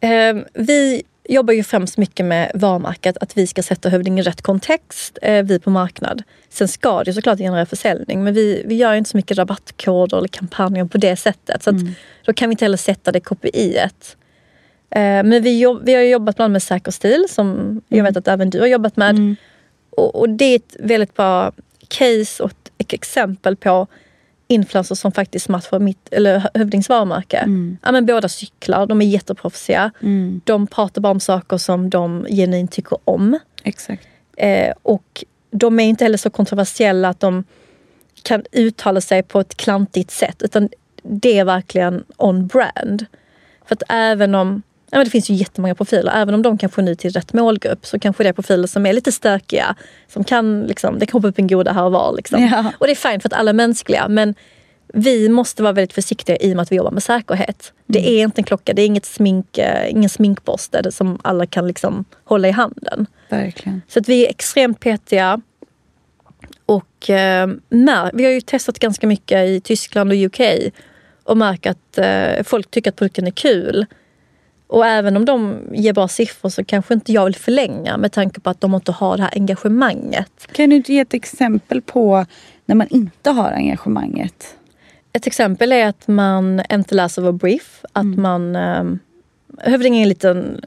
[0.00, 4.42] Eh, vi jobbar ju främst mycket med varumärket, att vi ska sätta Hövding i rätt
[4.42, 6.22] kontext, eh, vi på marknad.
[6.48, 10.28] Sen ska det såklart generera försäljning men vi, vi gör inte så mycket rabattkoder eller
[10.28, 11.62] kampanjer på det sättet.
[11.62, 11.92] Så mm.
[12.24, 13.84] då kan vi inte heller sätta det KPI-et.
[13.84, 14.17] Eh,
[14.94, 17.82] men vi, jobb, vi har jobbat bland annat med Säker stil som mm.
[17.88, 19.10] jag vet att även du har jobbat med.
[19.10, 19.36] Mm.
[19.90, 21.52] Och, och, det är ett väldigt bra
[21.88, 23.86] case och ett exempel på
[24.48, 27.36] influencers som faktiskt matchar mitt, eller Hövdings varumärke.
[27.36, 27.78] Mm.
[27.82, 29.90] Ja, men båda cyklar, de är jätteproffsiga.
[30.02, 30.40] Mm.
[30.44, 33.38] De pratar bara om saker som de genuint tycker om.
[33.62, 34.08] Exakt.
[34.36, 37.44] Eh, och de är inte heller så kontroversiella att de
[38.22, 40.42] kan uttala sig på ett klantigt sätt.
[40.42, 40.68] Utan
[41.02, 43.06] det är verkligen on brand.
[43.66, 46.12] För att även om Ja, men det finns ju jättemånga profiler.
[46.14, 48.92] Även om de kanske nu till rätt målgrupp så kanske det är profiler som är
[48.92, 49.74] lite stökiga.
[50.08, 52.12] Som kan, liksom, det kan hoppa upp en goda här och var.
[52.16, 52.42] Liksom.
[52.42, 52.72] Ja.
[52.78, 54.08] Och det är fint för att alla är mänskliga.
[54.08, 54.34] Men
[54.94, 57.72] vi måste vara väldigt försiktiga i och med att vi jobbar med säkerhet.
[57.72, 57.84] Mm.
[57.86, 61.66] Det är inte en klocka, det är inget smink, eh, ingen sminkborste som alla kan
[61.66, 63.06] liksom hålla i handen.
[63.28, 63.82] Verkligen.
[63.88, 65.40] Så att vi är extremt petiga.
[66.66, 67.48] Och eh,
[68.12, 70.40] vi har ju testat ganska mycket i Tyskland och UK
[71.24, 73.86] och märker att eh, folk tycker att produkten är kul.
[74.68, 78.40] Och även om de ger bra siffror så kanske inte jag vill förlänga med tanke
[78.40, 80.48] på att de inte har det här engagemanget.
[80.52, 82.26] Kan du inte ge ett exempel på
[82.66, 84.56] när man inte har engagemanget?
[85.12, 87.84] Ett exempel är att man inte läser vår brief.
[87.92, 88.22] Att mm.
[88.22, 88.56] man...
[88.56, 88.84] Eh,
[89.58, 90.60] Hövding är en liten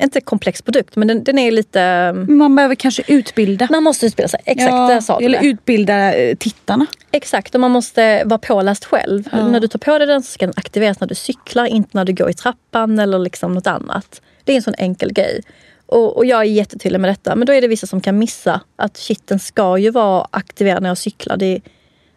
[0.00, 2.12] inte komplex produkt, men den, den, är lite...
[2.12, 3.68] Man behöver kanske utbilda.
[3.70, 5.08] Man måste utbilda sig, exakt.
[5.08, 6.86] Ja, eller utbilda eh, tittarna.
[7.10, 9.28] Exakt, och man måste vara påläst själv.
[9.32, 9.48] Ja.
[9.48, 12.04] När du tar på dig den så ska den aktiveras när du cyklar, inte när
[12.04, 14.22] du går i trappan eller liksom något annat.
[14.44, 15.40] Det är en sån enkel grej.
[15.86, 17.36] Och, och jag är jättetydlig med detta.
[17.36, 20.82] Men då är det vissa som kan missa att shit, den ska ju vara aktiverad
[20.82, 21.36] när jag cyklar.
[21.36, 21.60] Det,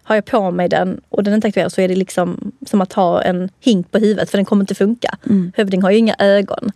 [0.08, 2.82] har jag på mig den och den är inte aktiverad så är det liksom som
[2.82, 5.18] att ha en hink på huvudet för den kommer inte funka.
[5.26, 5.52] Mm.
[5.56, 6.72] Hövding har ju inga ögon.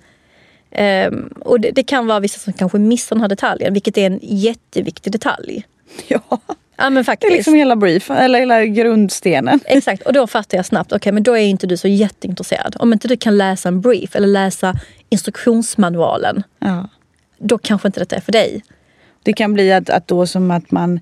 [0.72, 4.06] Ehm, och det, det kan vara vissa som kanske missar den här detaljen, vilket är
[4.06, 5.64] en jätteviktig detalj.
[6.08, 6.22] Ja,
[6.78, 7.34] Ja men det är faktiskt.
[7.34, 9.60] liksom hela brief, eller hela grundstenen.
[9.66, 12.76] Exakt, och då fattar jag snabbt, okej men då är inte du så jätteintresserad.
[12.80, 14.76] Om inte du kan läsa en brief eller läsa
[15.10, 16.90] instruktionsmanualen, Ja.
[17.38, 18.64] då kanske inte detta är för dig.
[19.24, 21.00] Det kan bli att, att då som att man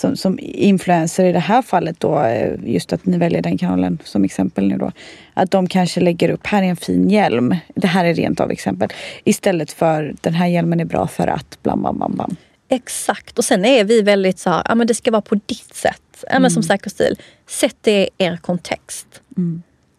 [0.00, 3.98] som, som influencer i det här fallet då, eh, just att ni väljer den kanalen
[4.04, 4.92] som exempel nu då.
[5.34, 7.56] Att de kanske lägger upp, här är en fin hjälm.
[7.74, 8.88] Det här är rent av exempel.
[9.24, 12.36] Istället för, den här hjälmen är bra för att blam, blam, blam, blam.
[12.68, 15.74] Exakt, och sen är vi väldigt så här, ja men det ska vara på ditt
[15.74, 16.24] sätt.
[16.30, 17.16] Ja, men som säker stil,
[17.48, 19.06] sätt det i er kontext.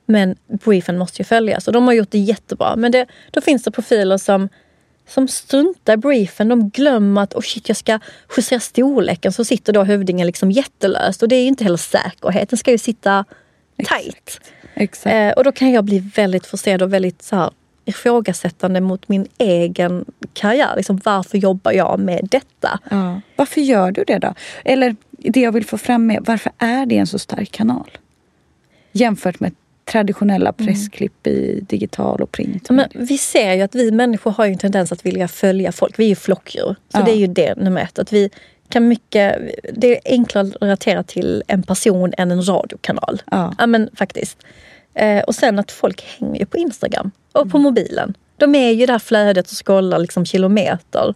[0.05, 0.35] Men
[0.65, 2.75] briefen måste ju följas och de har gjort det jättebra.
[2.75, 4.49] Men det, då finns det profiler som,
[5.11, 6.47] som struntar i briefen.
[6.47, 7.99] De glömmer att oh shit, jag ska
[8.37, 9.33] justera storleken.
[9.33, 11.23] Så sitter då hövdingen liksom jättelöst.
[11.23, 12.49] Och det är ju inte heller säkerhet.
[12.49, 13.25] Den ska ju sitta
[13.77, 14.39] tight.
[14.73, 15.13] Exakt.
[15.15, 17.51] Eh, och då kan jag bli väldigt frustrerad och väldigt så här,
[17.85, 20.73] ifrågasättande mot min egen karriär.
[20.75, 22.79] Liksom, varför jobbar jag med detta?
[22.91, 23.21] Ja.
[23.35, 24.33] Varför gör du det då?
[24.65, 27.91] Eller det jag vill få fram är, varför är det en så stark kanal?
[28.91, 29.51] Jämfört med
[29.91, 32.65] traditionella pressklipp i digital och print.
[32.69, 35.71] Ja, Men vi ser ju att vi människor har ju en tendens att vilja följa
[35.71, 35.99] folk.
[35.99, 36.75] Vi är ju flockdjur.
[36.89, 37.01] Så Ja.
[37.05, 37.99] det är ju det nummer ett.
[37.99, 38.29] Att vi
[38.69, 39.35] kan mycket,
[39.73, 43.21] det är enklare att relatera till en person än en radiokanal.
[43.31, 43.67] Ja.
[43.67, 44.37] men faktiskt.
[44.93, 48.13] Eh, och sen att folk hänger ju på Instagram och på mobilen.
[48.37, 51.13] De är ju i det här flödet och scrollar liksom kilometer.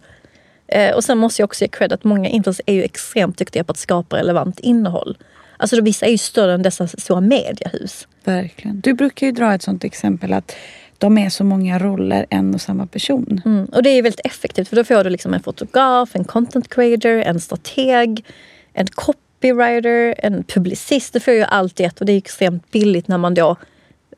[0.68, 3.64] Eh, och sen måste jag också ge cred att många influencers är ju extremt duktiga
[3.64, 5.16] på att skapa relevant innehåll.
[5.56, 8.08] Alltså vissa är ju större än dessa stora mediehus.
[8.24, 8.80] Verkligen.
[8.80, 10.56] Du brukar ju dra ett sånt exempel att
[10.98, 13.40] de är så många roller, en och samma person.
[13.44, 13.64] Mm.
[13.64, 17.10] Och det är väldigt effektivt för då får du liksom en fotograf, en content creator,
[17.10, 18.24] en strateg,
[18.72, 21.12] en copywriter, en publicist.
[21.12, 23.56] Du får ju allt i ett och det är extremt billigt när man då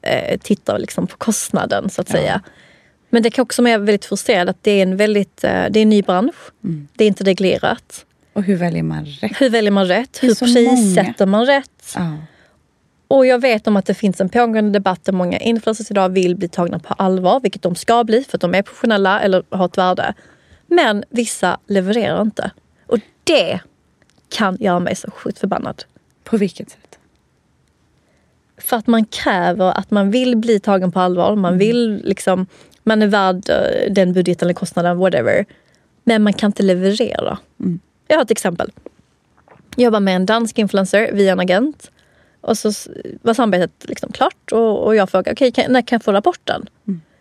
[0.03, 2.43] eh, tittar liksom på kostnaden så att säga.
[3.11, 5.83] Men det kan också vara väldigt frustrerande att det är en väldigt, eh, det är
[5.83, 6.53] en ny bransch.
[6.97, 8.05] Det är inte reglerat.
[8.39, 9.41] Och hur väljer man rätt?
[9.41, 10.19] Hur väljer man rätt?
[10.23, 11.95] Hur prissätter man rätt?
[11.95, 12.17] Ja.
[13.09, 16.37] Och jag vet om att det finns en pågående debatt där många influencers idag vill
[16.37, 19.67] bli tagna på allvar, vilket de ska bli för att de är professionella eller har
[19.67, 20.15] ett värde.
[20.67, 22.51] Men vissa levererar inte.
[22.87, 23.61] Och det
[24.29, 25.85] kan göra mig så sjukt förbannad.
[26.25, 26.99] På vilket sätt?
[28.59, 31.37] För att man kräver att man vill bli tagen på allvar.
[31.37, 32.47] Man vill liksom,
[32.83, 35.45] man är värd eh, den budgeten eller kostnaden, whatever.
[36.05, 37.39] Men man kan inte leverera.
[38.09, 38.73] Jag har ett exempel.
[39.77, 41.91] Jag jobbar med en dansk influencer via en agent.
[42.41, 42.73] Och så
[43.23, 46.69] var samarbetet liksom klart och, och jag frågade, okej kan, när kan jag få rapporten?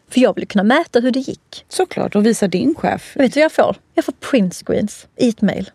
[0.10, 1.66] För jag vill kunna mäta hur det gick.
[1.70, 3.16] Såklart, och visa din chef.
[3.16, 3.76] Vet du vad jag får?
[3.94, 5.72] Jag får print screens i ett mail.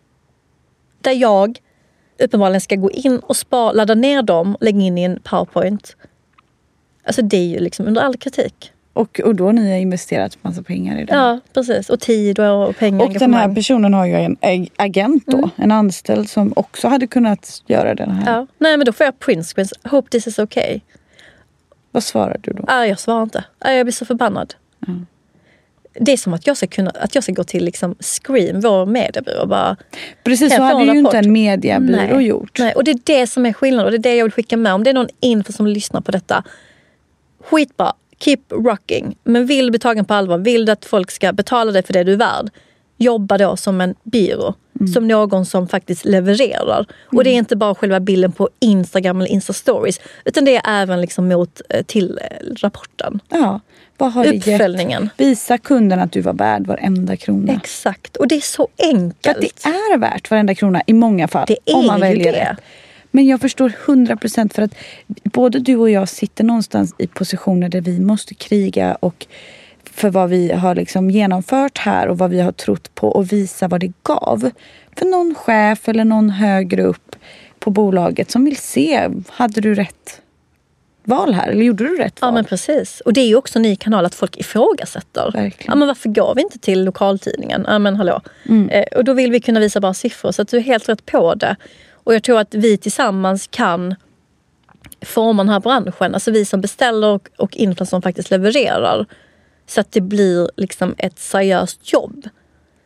[1.00, 1.58] Där jag
[2.18, 5.96] uppenbarligen ska gå in och spa, ladda ner dem, lägga in i en powerpoint.
[7.04, 8.72] Alltså det är ju liksom under all kritik.
[8.92, 11.14] Och, och då ni har investerat massa pengar i det.
[11.14, 11.90] Ja, precis.
[11.90, 13.04] Och tid och, och pengar.
[13.04, 17.06] Och den här personen har ju en ag- agent då, en anställd som också hade
[17.06, 18.32] kunnat göra den här.
[18.32, 18.46] Ja.
[18.58, 19.72] Nej men då får jag print screens.
[19.84, 20.80] Hope this is okay.
[21.90, 22.64] Vad svarar du då?
[22.66, 23.44] Ah, jag svarar inte.
[23.58, 24.54] Ah, jag blir så förbannad.
[25.94, 28.86] Det är som att jag ska, kunna, att jag ska gå till liksom Scream, vår
[28.86, 29.76] mediebyrå och bara...
[30.24, 32.26] Precis så hade ju inte en mediebyrå Nej.
[32.26, 32.58] gjort.
[32.58, 34.56] Nej, och det är det som är skillnaden och det är det jag vill skicka
[34.56, 34.74] med.
[34.74, 36.44] Om det är någon info som lyssnar på detta.
[37.44, 37.92] Skitbra,
[38.24, 39.16] keep rocking.
[39.24, 41.92] Men vill du bli tagen på allvar, vill du att folk ska betala dig för
[41.92, 42.50] det du är värd.
[42.98, 44.54] Jobba då som en byrå.
[44.94, 46.86] Som någon som faktiskt levererar.
[47.04, 50.00] Och det är inte bara själva bilden på Instagram eller Insta-stories.
[50.24, 53.20] Utan det är även liksom mot eh, till eh, rapporten.
[53.28, 53.60] Ja,
[53.96, 54.48] vad har det gett?
[54.48, 55.10] Uppföljningen.
[55.16, 57.52] Visa kunden att du var värd varenda krona.
[57.52, 59.36] Exakt, och det är så För enkelt.
[59.36, 61.44] att det är värt varenda krona i många fall.
[61.48, 62.38] Det är om man väljer det.
[62.38, 62.58] rätt.
[63.14, 64.74] Men jag förstår 100 procent för att
[65.24, 69.26] både du och jag sitter någonstans i positioner där vi måste kriga och
[69.84, 73.68] för vad vi har liksom genomfört här och vad vi har trott på och visa
[73.68, 74.50] vad det gav.
[74.96, 77.16] För någon chef eller någon högre upp
[77.58, 80.22] på bolaget som vill se, hade du rätt
[81.04, 81.48] val här?
[81.48, 82.34] Eller gjorde du rätt Ja val?
[82.34, 83.00] men precis.
[83.00, 85.30] Och det är ju också en ny kanal att folk ifrågasätter.
[85.32, 85.70] Verkligen.
[85.72, 87.64] Ja, men varför går vi inte till lokaltidningen?
[87.68, 88.20] Ja men hallå.
[88.48, 88.68] Mm.
[88.68, 90.32] Eh, och då vill vi kunna visa bara siffror.
[90.32, 91.56] Så att du är helt rätt på det.
[92.04, 93.94] Och jag tror att vi tillsammans kan
[95.00, 96.14] forma den här branschen.
[96.14, 99.06] Alltså vi som beställer och, och influencers som faktiskt levererar.
[99.66, 102.28] Så att det blir liksom ett seriöst jobb.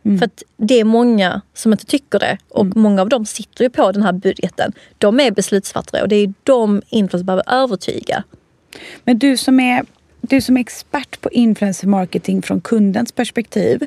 [0.04, 0.18] Mm.
[0.18, 2.38] För att det är många som inte tycker det.
[2.48, 4.72] Och många av dem sitter ju på den här budgeten.
[4.98, 8.24] De är beslutsfattare och det är de influencers behöver övertyga.
[9.04, 9.84] Men du som är,
[10.30, 13.86] du som är expert på influencer marketing från kundens perspektiv.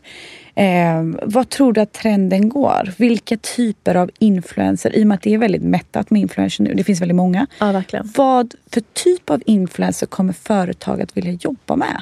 [0.55, 2.93] Eh, vad tror du att trenden går?
[2.97, 6.73] Vilka typer av influencer, i och med att det är väldigt mättat med influencer nu,
[6.73, 7.47] det finns väldigt många.
[7.59, 8.11] Ja, verkligen.
[8.15, 12.01] Vad för typ av influencer kommer företag att vilja jobba med?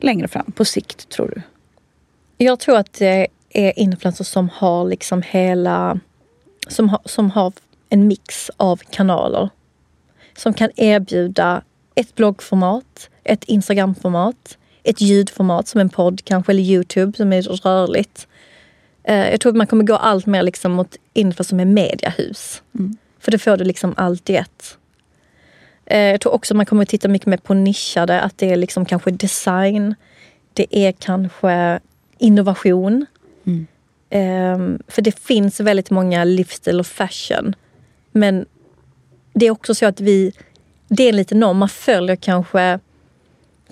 [0.00, 1.42] längre fram, på sikt tror du?
[2.44, 6.00] Jag tror att det är influencers som har liksom hela...
[6.68, 7.52] Som har, som har
[7.88, 9.50] en mix av kanaler.
[10.36, 11.62] Som kan erbjuda
[11.96, 18.28] ett bloggformat, ett Instagramformat, ett ljudformat som en podd kanske, eller Youtube som är rörligt.
[19.04, 22.62] Eh, jag tror att man kommer gå allt mer liksom mot influencers som är mediahus.
[22.78, 22.96] Mm.
[23.18, 24.78] För det får du liksom allt i ett.
[25.86, 28.56] Eh, jag tror också man kommer att titta mycket mer på nischade, att det är
[28.56, 29.94] liksom kanske design.
[30.52, 31.80] Det är kanske
[32.18, 33.06] innovation.
[33.46, 33.66] Mm.
[34.10, 37.54] Eh, för det finns väldigt många livsstil och fashion.
[38.12, 38.46] Men
[39.32, 40.32] det är också så att vi,
[40.88, 41.56] det är en liten norm.
[41.56, 42.78] Man följer kanske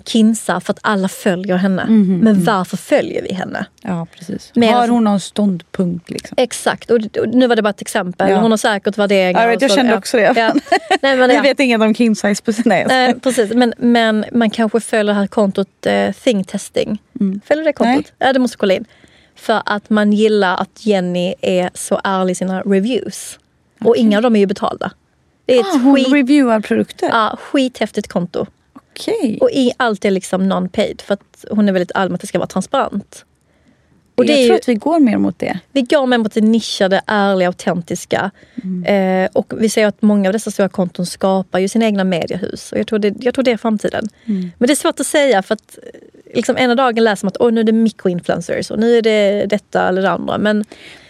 [0.05, 1.85] Kinsa för att alla följer henne.
[1.85, 3.65] Mhm, Men varför följer vi henne?
[3.81, 4.51] Ja, precis.
[4.55, 6.09] Men har hon någon ståndpunkt?
[6.09, 6.35] Liksom?
[6.37, 8.29] Exakt, och, och nu var det bara ett exempel.
[8.29, 8.37] Ja.
[8.37, 9.39] Hon har säkert värderingar.
[9.41, 9.97] Ja, jag, vet, jag så- kände ja.
[9.97, 10.33] också det.
[10.35, 10.53] Ja.
[11.01, 13.53] Nej, men, Vi vet inget om sina Nej, precis.
[13.53, 17.01] Men, men man kanske följer det här kontot eh, Thing Testing.
[17.19, 17.41] Mm.
[17.45, 18.13] Följer du det kontot?
[18.17, 18.85] Ja, det måste du kolla in.
[19.35, 23.39] För att man gillar att Jenny är så ärlig i sina reviews.
[23.81, 24.91] Och inga av dem är ju betalda.
[25.45, 27.07] Det är ett Ah, hon skit, reviewar produkter?
[27.07, 28.45] ja, skithäftigt konto.
[28.73, 29.37] Okej.
[29.41, 32.37] Och i, allt är liksom non-paid för att hon är väldigt allmänt att det ska
[32.37, 33.25] vara transparent.
[34.15, 35.59] Och det jag tror ju, att vi går mer mot det.
[35.71, 38.31] vi går med mot det nischade, ärliga, autentiska.
[38.63, 39.23] Mm.
[39.23, 42.71] Eh, och vi ser att många av dessa stora konton skapar ju sina egna mediehus.
[42.71, 44.09] Och jag tror det, jag tror det är framtiden.
[44.25, 44.51] Mm.
[44.57, 45.99] Men det är svårt att säga för att eh,
[46.35, 49.45] liksom ena dagen läser man att oh, nu är det mikroinfluencers och nu är det
[49.45, 50.37] detta eller det andra.
[50.37, 50.65] Men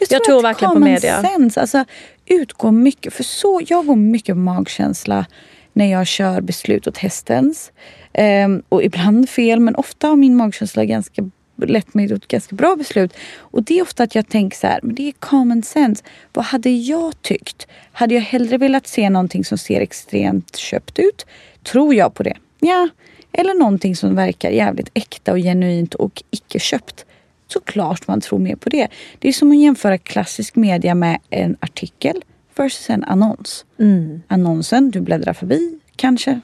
[0.09, 1.21] jag, tror att verkligen på media.
[1.21, 1.85] Sense, alltså,
[2.25, 5.25] utgå mycket, för så, jag går mycket på magkänsla
[5.73, 7.71] när jag kör beslut åt hästens.
[8.13, 12.55] Ehm, och ibland fel, men ofta har min magkänsla ganska lett mig till ett ganska
[12.55, 13.13] bra beslut.
[13.37, 16.03] Och det är ofta att jag tänker så här, men det är common sense.
[16.33, 17.67] Vad hade jag tyckt?
[17.91, 21.25] Hade jag hellre velat se någonting som ser extremt köpt ut?
[21.63, 22.37] Tror jag på det?
[22.59, 22.89] Ja.
[23.31, 27.05] Eller någonting som verkar jävligt äkta och genuint och icke köpt.
[27.47, 28.87] Såklart man tror mer på det.
[29.19, 32.23] Det är som att jämföra klassisk media med en artikel
[32.55, 33.65] versus en annons.
[33.79, 34.21] Mm.
[34.27, 36.39] Annonsen, du bläddrar förbi kanske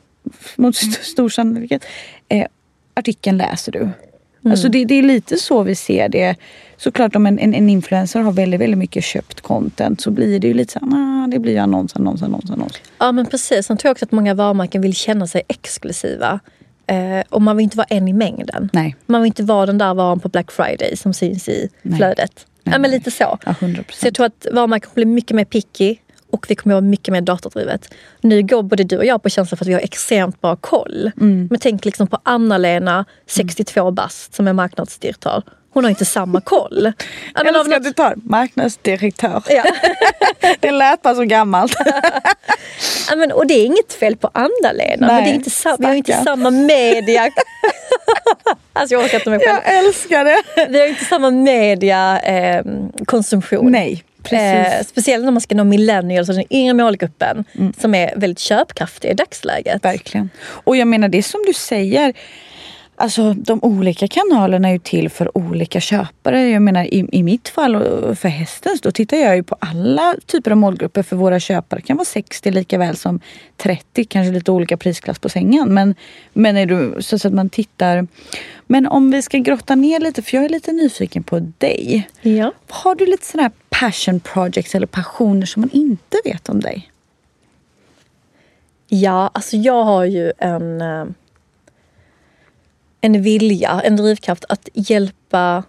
[0.55, 1.85] mot st- stor sannolikhet.
[2.29, 2.45] Eh,
[2.93, 3.89] artikeln läser du.
[4.45, 6.35] Alltså det, det är lite så vi ser det.
[6.77, 10.47] Såklart om en, en, en influencer har väldigt, väldigt mycket köpt content så blir det
[10.47, 10.87] ju lite så här,
[11.23, 12.73] ah, det blir annons, annons, annons, annons.
[12.97, 13.65] Ja men precis.
[13.65, 16.39] Sen tror jag också att många varumärken vill känna sig exklusiva.
[16.91, 18.69] Eh, och man vill inte vara en i mängden.
[18.73, 18.95] Nej.
[19.05, 21.97] Man vill inte vara den där varan på Black Friday som syns i Nej.
[21.97, 22.45] flödet.
[22.63, 23.37] Nej, ja, men lite så.
[23.45, 25.97] Ja, 100 Så jag tror att varumärken blir mycket mer picky
[26.31, 27.93] och vi kommer att vara mycket mer datadrivet.
[28.21, 31.11] Nu går både du och jag på känslan för att vi har extremt bra koll.
[31.21, 31.47] Mm.
[31.51, 35.43] Men tänk liksom på Anna-Lena, 62 bast, som är marknadsdirektör.
[35.73, 36.83] Hon har inte samma koll.
[36.85, 36.91] Ja,
[37.35, 39.43] men Eller av ska något- du ta marknadsdirektör?
[39.49, 39.63] Ja.
[40.59, 41.73] det lät bara så gammalt.
[43.15, 45.93] Men, och det är inget fel på Anna-Lena, men det är inte sa- vi har
[45.93, 47.21] inte samma media...
[48.73, 49.59] alltså jag orkar inte med själv.
[49.65, 50.67] jag älskar det.
[50.69, 52.99] Vi har inte samma mediakonsumtion.
[52.99, 53.71] Eh, konsumtion.
[53.71, 54.03] Nej.
[54.31, 57.43] Eh, speciellt när man ska nå millennials och den yngre målgruppen
[57.77, 59.85] som är väldigt köpkraftiga i dagsläget.
[59.85, 60.29] Verkligen.
[60.41, 62.13] Och jag menar det som du säger.
[63.01, 66.49] Alltså de olika kanalerna är ju till för olika köpare.
[66.49, 70.15] Jag menar i, i mitt fall och för hästens då tittar jag ju på alla
[70.25, 71.79] typer av målgrupper för våra köpare.
[71.79, 73.19] Det kan vara 60 lika väl som
[73.57, 75.73] 30, kanske lite olika prisklass på sängen.
[75.73, 75.95] Men,
[76.33, 78.07] men är du, så att man tittar.
[78.67, 82.09] Men om vi ska grotta ner lite, för jag är lite nyfiken på dig.
[82.21, 82.51] Ja.
[82.69, 86.91] Har du lite sådana här passion projects eller passioner som man inte vet om dig?
[88.93, 91.05] ja, alltså jag har ju en, eh,
[93.01, 95.63] en vilja, en drivkraft att hjälpa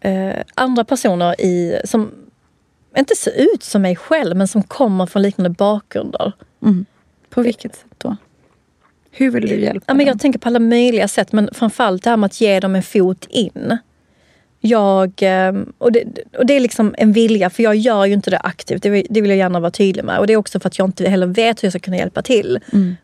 [0.00, 2.10] eh, andra personer i, som
[2.98, 6.32] inte ser ut som mig själv men som kommer från liknande bakgrunder.
[7.30, 8.16] På vilket sätt då?
[9.10, 10.06] Hur vill du hjälpa Ja, men dem?
[10.06, 12.82] jag tänker på alla möjliga sätt, men framförallt det här med att ge dem en
[12.82, 13.78] fot in.
[14.64, 16.04] Jag, eh, och, det,
[16.38, 18.82] och det är liksom en vilja, för jag gör ju inte det aktivt.
[18.82, 20.18] Det vill, det vill jag gärna vara tydlig med.
[20.18, 22.22] Och det är också för att jag inte heller vet hur jag ska kunna hjälpa
[22.22, 22.58] till.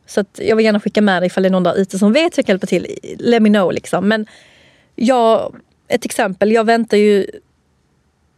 [0.06, 2.12] Så att jag vill gärna skicka med dig ifall det är någon där ute som
[2.12, 2.86] vet hur jag kan hjälpa till.
[3.18, 4.08] Let me know liksom.
[4.08, 4.26] Men
[4.96, 5.56] jag,
[5.88, 7.26] ett exempel, jag väntar ju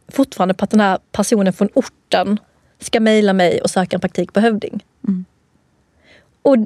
[0.07, 2.39] fortfarande på att den här personen från orten
[2.79, 4.83] ska mejla mig och söka en praktik på Hövding.
[6.41, 6.57] Och,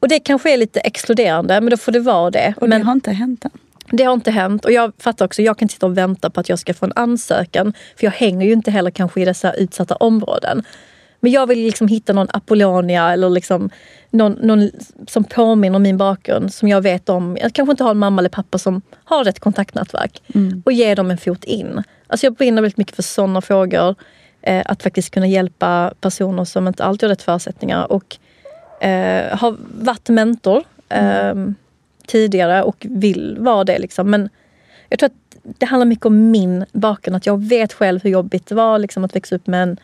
[0.00, 2.54] och det kanske är lite exkluderande, men då får det vara det.
[2.56, 3.50] Och men det har inte hänt än.
[3.90, 4.64] Det har inte hänt.
[4.64, 6.86] Och jag fattar också, jag kan inte sitta och vänta på att jag ska få
[6.86, 7.72] en ansökan.
[7.96, 10.62] För jag hänger ju inte heller kanske i dessa utsatta områden.
[11.20, 13.70] Men jag vill liksom hitta någon Apollonia eller liksom
[14.10, 14.70] någon, någon
[15.08, 16.54] som påminner om min bakgrund.
[16.54, 17.38] Som jag vet om.
[17.40, 20.22] Jag kanske inte har en mamma eller pappa som har ett kontaktnätverk.
[20.64, 21.82] Och ge dem en fot in.
[22.06, 23.94] Alltså jag brinner väldigt mycket för sådana frågor.
[24.42, 27.92] Eh, att faktiskt kunna hjälpa personer som inte alltid har rätt förutsättningar.
[27.92, 28.16] Och
[28.84, 30.64] eh, har varit mentor.
[30.88, 31.34] Eh,
[32.10, 33.78] tidigare och vill vara det.
[33.78, 34.10] Liksom.
[34.10, 34.28] Men
[34.88, 37.16] jag tror att det handlar mycket om min bakgrund.
[37.16, 39.76] Att jag vet själv hur jobbigt det var liksom, att växa upp med en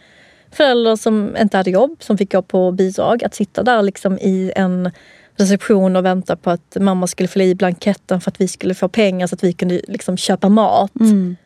[0.51, 3.25] förälder som inte hade jobb, som fick gå på bidrag.
[3.25, 4.91] Att sitta där liksom, i en
[5.37, 8.89] reception och vänta på att mamma skulle fylla i blanketten för att vi skulle få
[8.89, 11.01] pengar så att vi kunde liksom, köpa mat.
[11.01, 11.37] Mm.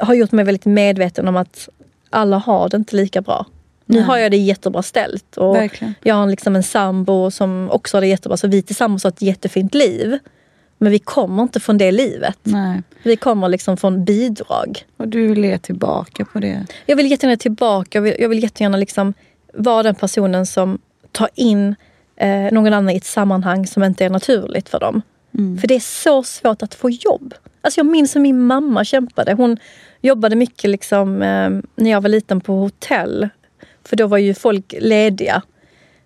[0.00, 1.68] Har gjort mig väldigt medveten om att
[2.10, 3.46] alla har det inte lika bra.
[3.88, 5.36] Nu har jag det jättebra ställt.
[5.36, 5.94] Och Verkligen.
[6.02, 8.36] jag har liksom en sambo som också har det jättebra.
[8.36, 10.18] Så vi tillsammans har ett jättefint liv.
[10.78, 12.38] Men vi kommer inte från det livet.
[12.42, 12.82] Nej.
[13.02, 14.84] Vi kommer liksom från bidrag.
[14.96, 16.66] Och du vill ge tillbaka på det.
[16.86, 17.98] Jag vill jättegärna tillbaka.
[17.98, 19.14] Jag vill, jag vill jättegärna liksom
[19.54, 20.78] vara den personen som
[21.12, 21.74] tar in
[22.16, 25.02] eh, någon annan i ett sammanhang som inte är naturligt för dem.
[25.38, 25.58] Mm.
[25.58, 27.34] För det är så svårt att få jobb.
[27.60, 29.32] Alltså jag minns hur min mamma kämpade.
[29.32, 29.56] Hon
[30.00, 33.28] jobbade mycket liksom, eh, när jag var liten på hotell.
[33.88, 35.42] För då var ju folk lediga.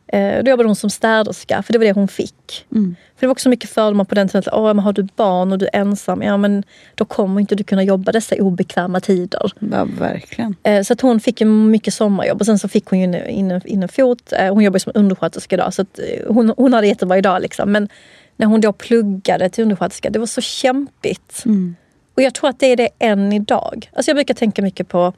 [0.07, 2.67] Eh, då jobbade hon som städerska, för det var det hon fick.
[2.73, 2.97] Mm.
[3.17, 4.39] För det var också mycket fördomar på den tiden.
[4.47, 6.63] att, Åh, men har du barn och du är ensam, ja men
[6.95, 9.53] då kommer inte du kunna jobba dessa obekväma tider.
[9.73, 10.57] Ja, verkligen.
[10.63, 13.83] Eh, Så att hon fick mycket sommarjobb och sen så fick hon ju in, in,
[13.83, 14.33] en fot.
[14.33, 17.43] Eh, Hon jobbar som undersköterska idag så att hon, hon hade jättebra idag.
[17.43, 17.73] Liksom.
[17.73, 17.89] Men
[18.37, 21.43] när hon då pluggade till undersköterska, det var så kämpigt.
[21.45, 21.77] Mm.
[22.17, 23.91] Och jag tror att det är det än idag.
[23.93, 25.13] Alltså jag brukar tänka mycket på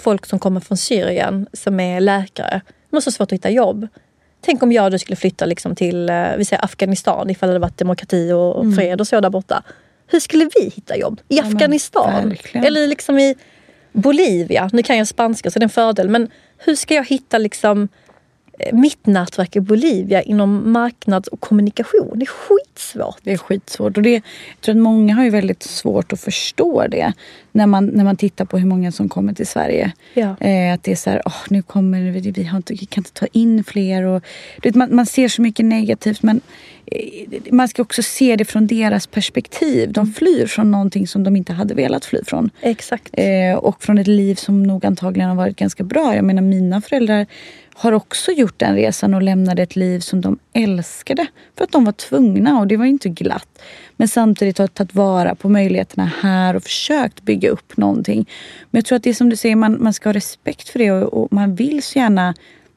[0.00, 2.60] folk som kommer från Syrien som är läkare.
[2.90, 3.88] De har så svårt att hitta jobb.
[4.40, 7.58] Tänk om jag då skulle flytta liksom till eh, vi säger Afghanistan ifall det hade
[7.58, 9.62] varit demokrati och och fred och så där borta.
[10.06, 11.20] Hur skulle vi hitta jobb?
[11.28, 11.46] I Mm.
[11.48, 12.36] men Afghanistan?
[12.52, 13.34] Eller liksom i
[13.92, 14.70] Bolivia?
[14.72, 16.08] Nu kan jag spanska så det är en fördel.
[16.08, 17.88] Men hur ska jag hitta liksom
[18.72, 22.12] mitt nätverk i Bolivia inom marknads och kommunikation?
[22.18, 23.18] Det är skitsvårt.
[23.22, 23.96] Det är skitsvårt.
[23.96, 27.12] Och det, jag tror att många har ju väldigt svårt att förstå det.
[27.52, 29.92] När man, när man tittar på hur många som kommer till Sverige.
[30.14, 30.36] Ja.
[30.40, 33.00] Eh, att det är så här, åh, nu kommer vi, vi, har inte, vi kan
[33.00, 34.02] inte ta in fler.
[34.02, 34.24] Och,
[34.62, 36.40] vet, man, man ser så mycket negativt men
[36.86, 39.92] eh, man ska också se det från deras perspektiv.
[39.92, 42.50] De flyr från någonting som de inte hade velat fly från.
[42.60, 43.10] Exakt.
[43.12, 46.14] Eh, och från ett liv som nog antagligen har varit ganska bra.
[46.14, 47.26] Jag menar mina föräldrar
[47.80, 51.26] har också gjort den resan och lämnade ett liv som de älskade.
[51.56, 53.62] För att de var tvungna och det var inte glatt.
[53.96, 58.28] Men samtidigt har tagit vara på möjligheterna här och försökt bygga upp någonting.
[58.70, 60.78] Men jag tror att det är som du säger, man, man ska ha respekt för
[60.78, 62.34] det och, och man vill så gärna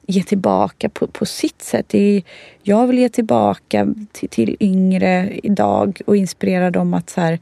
[0.08, 1.86] ge tillbaka på, på sitt sätt.
[1.90, 2.24] Det är,
[2.62, 7.40] jag vill ge tillbaka till, till yngre idag och inspirera dem att så här,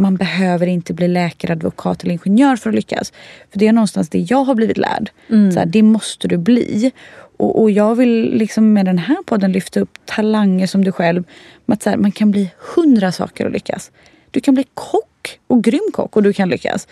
[0.00, 3.12] man behöver inte bli läkare, advokat eller ingenjör för att lyckas.
[3.50, 5.10] För det är någonstans det jag har blivit lärd.
[5.52, 6.92] Så här, det måste du bli.
[7.36, 11.24] Och, och jag vill liksom med den här podden lyfta upp talanger som du själv.
[11.66, 13.90] Att så här, man kan bli hundra saker och lyckas.
[14.30, 16.88] Du kan bli kock och grym kock och du kan lyckas.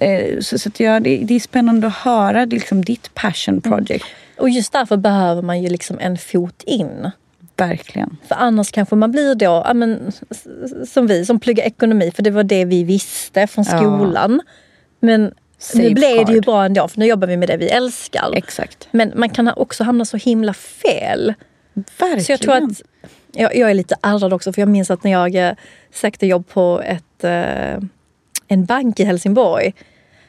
[0.00, 4.04] Eh, så så att jag, det, det är spännande att höra liksom, ditt passion project.
[4.38, 7.10] Och just därför behöver man ju liksom en fot in.
[7.60, 8.16] Verkligen.
[8.28, 10.12] För annars kanske man blir då, ja, men,
[10.88, 13.76] som vi som pluggar ekonomi, för det var det vi visste från Ja.
[13.78, 14.40] skolan.
[15.00, 15.94] Men nu Safeguard.
[15.94, 18.30] blev det ju bra ändå, för nu jobbar vi med det vi älskar.
[18.36, 18.88] Exakt.
[18.90, 21.34] Men man kan också hamna så himla fel.
[21.98, 22.24] Verkligen.
[22.24, 22.82] Så jag tror att,
[23.32, 25.52] jag, jag är lite ärrad också, för jag minns att när jag eh,
[25.92, 27.78] sökte jobb på ett, eh,
[28.48, 29.74] en bank i Helsingborg,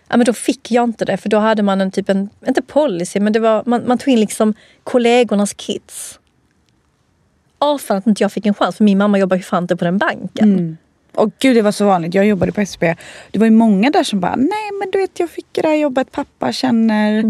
[0.07, 1.17] ja, men då fick jag inte det.
[1.17, 4.13] För då hade man en typ en, inte policy, men det var, man, man tog
[4.13, 6.19] in liksom kollegornas kids.
[7.61, 9.75] Åh fan att inte jag fick en chans, för min mamma jobbar ju fan inte
[9.75, 10.53] på den banken.
[10.53, 10.77] Mm.
[11.15, 12.13] Och gud det var så vanligt.
[12.13, 12.95] Jag jobbade på SB.
[13.31, 15.75] Det var ju många där som bara, nej men du vet jag fick det här
[15.75, 16.11] jobbet.
[16.11, 17.23] Pappa känner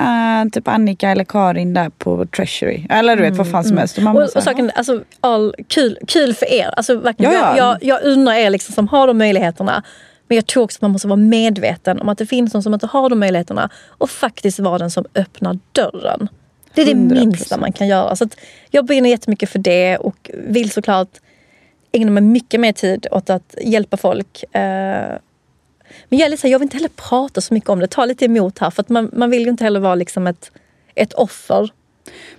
[0.00, 2.86] eh, typ Annika eller Karin där på Treasury.
[2.90, 3.96] Eller du vet vad fan som helst.
[3.96, 6.70] Och mamma Och, och saken, alltså, all, kul, kul för er.
[6.76, 7.56] Alltså, verkligen, Ja, ja.
[7.56, 9.82] Jag, jag, jag undrar er liksom, som har de möjligheterna.
[10.28, 12.74] Men jag tror också att man måste vara medveten om att det finns någon som
[12.74, 13.70] inte har de möjligheterna.
[13.88, 16.28] Och faktiskt vara den som öppnar dörren.
[16.74, 17.14] Det är det 100%.
[17.14, 18.16] minsta man kan göra.
[18.16, 18.28] Så
[18.70, 21.20] jag brinner jättemycket för det och vill såklart
[21.92, 24.42] ägna mig mycket mer tid åt att hjälpa folk.
[24.42, 25.18] Eh,
[26.08, 27.86] Men jag, är lite så här, jag vill inte heller prata så mycket om det.
[27.86, 28.70] Ta lite emot här.
[28.70, 30.52] För att man, man vill ju inte heller vara liksom ett,
[30.94, 31.70] ett offer.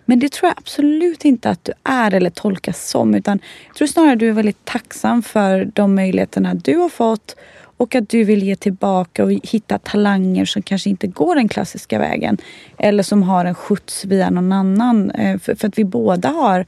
[0.06, 3.16] Men det tror jag absolut inte att du är eller tolkas som.
[3.16, 7.36] Utan jag tror snarare att du är väldigt tacksam för de möjligheterna du har fått.
[7.82, 12.00] Och att du vill ge tillbaka och hitta talanger som kanske inte går den klassiska
[12.00, 12.38] vägen.
[12.78, 15.12] Eller som har en skjuts via någon annan.
[15.12, 16.66] Eh, för, för att vi båda har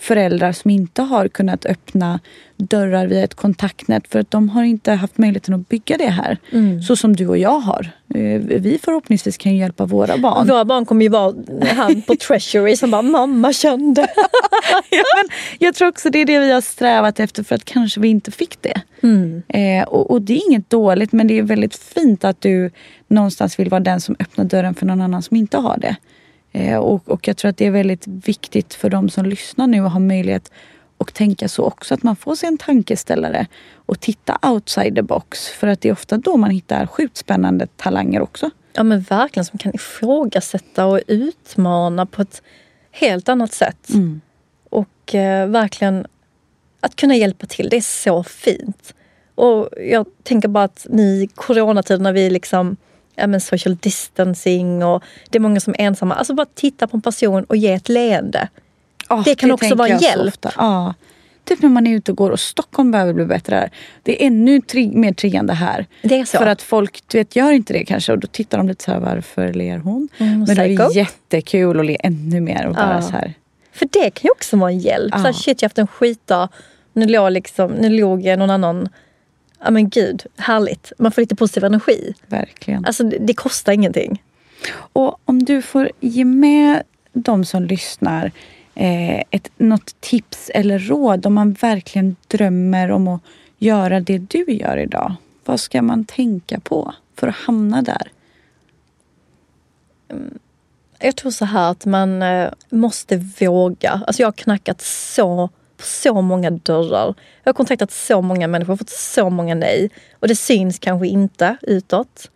[0.00, 2.20] föräldrar som inte har kunnat öppna
[2.56, 6.38] dörrar via ett kontaktnät för att de har inte haft möjligheten att bygga det här.
[6.82, 7.90] Så som du och jag har.
[8.14, 10.48] Eh, Vi förhoppningsvis kan hjälpa våra barn.
[10.48, 11.34] Våra barn kommer ju vara
[11.76, 14.00] han på Treasury som bara mamma kände.
[14.90, 15.28] ja, men
[15.58, 18.30] jag tror också det är det vi har strävat efter för att kanske vi inte
[18.30, 18.80] fick det.
[19.48, 22.70] Eh, och, och det är inget dåligt men det är väldigt fint att du
[23.08, 25.96] någonstans vill vara den som öppnar dörren för någon annan som inte har det.
[26.52, 29.86] Eh, och, och jag tror att det är väldigt viktigt för de som lyssnar nu
[29.86, 30.50] att ha möjlighet
[30.96, 31.94] och tänka så också.
[31.94, 35.48] Att man får sig en tankeställare och titta outside the box.
[35.48, 38.50] För att det är ofta då man hittar sjukt spännande talanger också.
[38.72, 42.42] Ja men verkligen, som kan ifrågasätta och utmana på ett
[42.90, 43.90] helt annat sätt.
[43.90, 44.20] Mm.
[44.70, 46.06] Och eh, verkligen
[46.80, 48.94] att kunna hjälpa till, det är så fint.
[49.34, 52.76] Och jag tänker bara att nu i coronatid när vi liksom
[53.16, 56.14] ja, men social distancing och det är många som är ensamma.
[56.14, 58.48] Alltså bara titta på en person och ge ett leende.
[59.08, 60.46] Ja, Det kan också tänker vara så hjälp.
[60.56, 60.94] Ja.
[61.44, 63.70] Typ när man är ute och går och Stockholm behöver bli bättre här.
[64.02, 65.86] Det är ännu tri- mer triggande här.
[66.02, 66.38] Det är så.
[66.38, 68.90] För att folk du vet, gör inte det kanske och då tittar de lite så
[68.92, 70.08] här varför ler hon?
[70.18, 73.02] Mm, Men då är det jättekul att le ännu mer och bara Ja.
[73.02, 73.34] så här.
[73.72, 75.12] För det kan ju också vara en hjälp.
[75.14, 75.18] Ja.
[75.18, 76.48] Så här, shit, jag har haft en skitdag.
[76.92, 78.88] Nu låg, liksom, nu låg någon annan...
[79.60, 80.92] Ja men gud, härligt.
[80.98, 82.14] Man får lite positiv energi.
[82.26, 82.84] Verkligen.
[82.84, 84.22] Alltså det, det kostar ingenting.
[84.72, 86.82] Och om du får ge med
[87.12, 88.32] de som lyssnar
[88.74, 93.20] eh, ett, något tips eller råd om man verkligen drömmer om att
[93.58, 95.14] göra det du gör idag.
[95.44, 98.10] Vad ska man tänka på för att hamna där?
[100.98, 104.02] Jag tror så här att man eh, måste våga.
[104.06, 105.50] Alltså jag har knackat så
[105.80, 107.14] på så många dörrar.
[107.42, 109.90] Jag har kontaktat så många människor, fått så många nej.
[110.20, 112.30] Och det syns kanske inte utåt.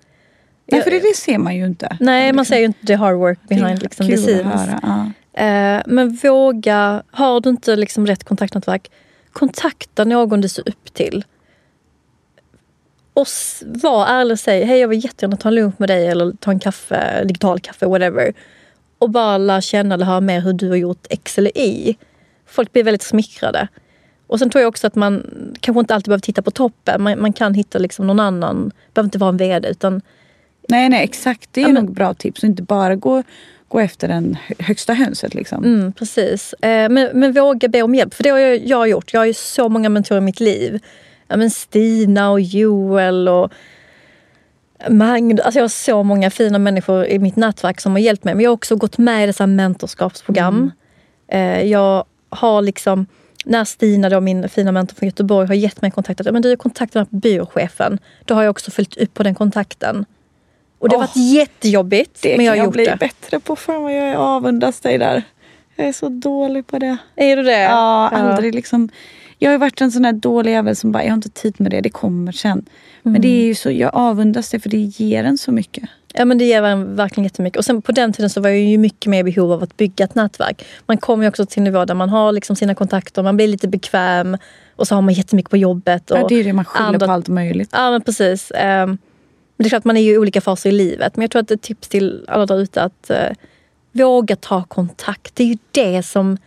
[0.67, 1.97] Nej, för det, det ser man ju inte.
[2.01, 3.83] Nej, man ser ju inte the hard work Det behind.
[3.83, 4.45] Liksom, det kul att syns.
[4.45, 4.81] höra.
[4.83, 5.11] Ja.
[5.45, 8.91] Eh, men våga, har du inte liksom rätt kontaktnätverk,
[9.33, 11.25] kontakta någon du ser upp till.
[13.15, 13.27] Och
[13.61, 16.51] var ärlig och säg, hej jag vill jättegärna ta en lunch med dig eller ta
[16.51, 18.35] en kaffe, digital kaffe, whatever.
[18.99, 21.97] Och bara lära känna eller höra mer hur du har gjort X eller Y.
[22.55, 23.69] Folk blir väldigt smickrade.
[24.27, 25.27] Och sen tror jag också att man
[25.61, 27.03] kanske inte alltid behöver titta på toppen.
[27.03, 30.01] Man, man kan hitta liksom någon annan, behöver inte vara en VD utan
[30.69, 31.49] Nej, nej, exakt.
[31.53, 32.43] Det är Ja, men- nog bra tips.
[32.43, 33.23] Och inte bara gå,
[33.69, 35.35] gå efter den hö- högsta hönset.
[35.35, 35.65] Liksom.
[35.65, 36.53] Mm, precis.
[36.53, 38.15] Eh, men, men våga be om hjälp.
[38.15, 39.13] För det har jag, jag har gjort.
[39.13, 40.81] Jag har ju så många mentorer i mitt liv.
[41.29, 43.53] Ja, men Stina och Joel och
[44.91, 45.41] Magd.
[45.41, 48.35] Alltså jag har så många fina människor i mitt nätverk som har hjälpt mig.
[48.35, 50.71] Men jag har också gått med i dessa mentorskapsprogram.
[51.29, 52.05] Eh, jag
[52.35, 53.07] har liksom,
[53.45, 56.21] när Stina, då, min fina mentor från Göteborg, har gett mig kontakt.
[56.33, 57.99] Men du är kontakten med byråchefen.
[58.25, 60.05] Då har jag också följt upp på den kontakten.
[60.79, 62.23] Och det har varit jättejobbigt.
[62.23, 62.97] Det men jag kan har jag gjort bli det.
[63.01, 63.57] bättre på.
[63.57, 65.23] Fan vad jag avundas dig där.
[65.77, 66.97] Jag är så dålig på det.
[67.17, 67.63] Är du det?
[67.63, 68.89] Ja, aldrig liksom.
[69.39, 71.71] Jag har varit en sån här dålig jävel som bara, jag har inte tid med
[71.71, 72.67] det, det kommer sen.
[73.03, 75.85] Men det är ju så, jag avundas det för det ger en så mycket.
[76.17, 77.59] Ja men det ger en verkligen jättemycket.
[77.59, 79.77] Och sen på den tiden så var jag ju mycket mer i behov av att
[79.77, 80.65] bygga ett nätverk.
[80.87, 83.49] Man kommer ju också till en nivå där man har liksom sina kontakter, man blir
[83.49, 84.37] lite bekväm
[84.77, 86.11] och så har man jättemycket på jobbet.
[86.11, 87.69] Och Ja, det är ju det man skyller andra- på allt möjligt.
[87.73, 88.53] Ja men precis.
[88.55, 88.99] Ehm,
[89.57, 91.17] Men det är klart man är ju i olika faser i livet.
[91.17, 93.17] Men jag tror att ett tips till alla där ute att eh,
[93.93, 95.37] våga ta kontakt.
[95.37, 96.39] Det är ju det som,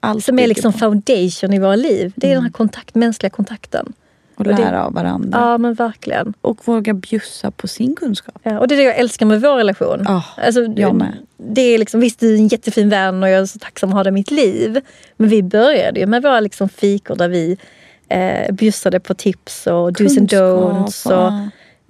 [0.00, 2.12] Allt som är liksom foundation i våra liv.
[2.16, 3.92] Det är den här kontakt, mänskliga kontakten.
[4.38, 5.38] Och och det- lära av varandra.
[5.40, 6.34] Ja men verkligen.
[6.40, 8.38] Och våga bjussa på sin kunskap.
[8.42, 10.02] Ja, och det är det jag älskar med vår relation.
[10.04, 11.12] Ja, alltså, jag med.
[11.36, 13.94] Det är liksom, visst, du är en jättefin vän och jag är så tacksam att
[13.94, 14.80] ha dig i mitt liv.
[15.16, 17.56] Men vi började ju med våra liksom fikor där vi
[18.08, 21.06] eh, bjussade på tips och do's and don'ts.
[21.12, 21.32] Och,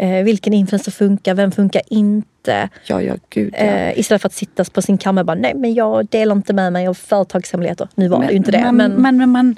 [0.05, 2.69] eh, vilken influencer funkar, vem funkar inte?
[2.87, 3.65] Ja, ja, gud ja.
[3.65, 6.53] Eh, istället för att sitta på sin kammare och bara, nej men jag delar inte
[6.53, 7.89] med mig av företagshemligheter.
[7.95, 8.73] Nu var det ju inte det.
[8.73, 9.57] Men, men, men man,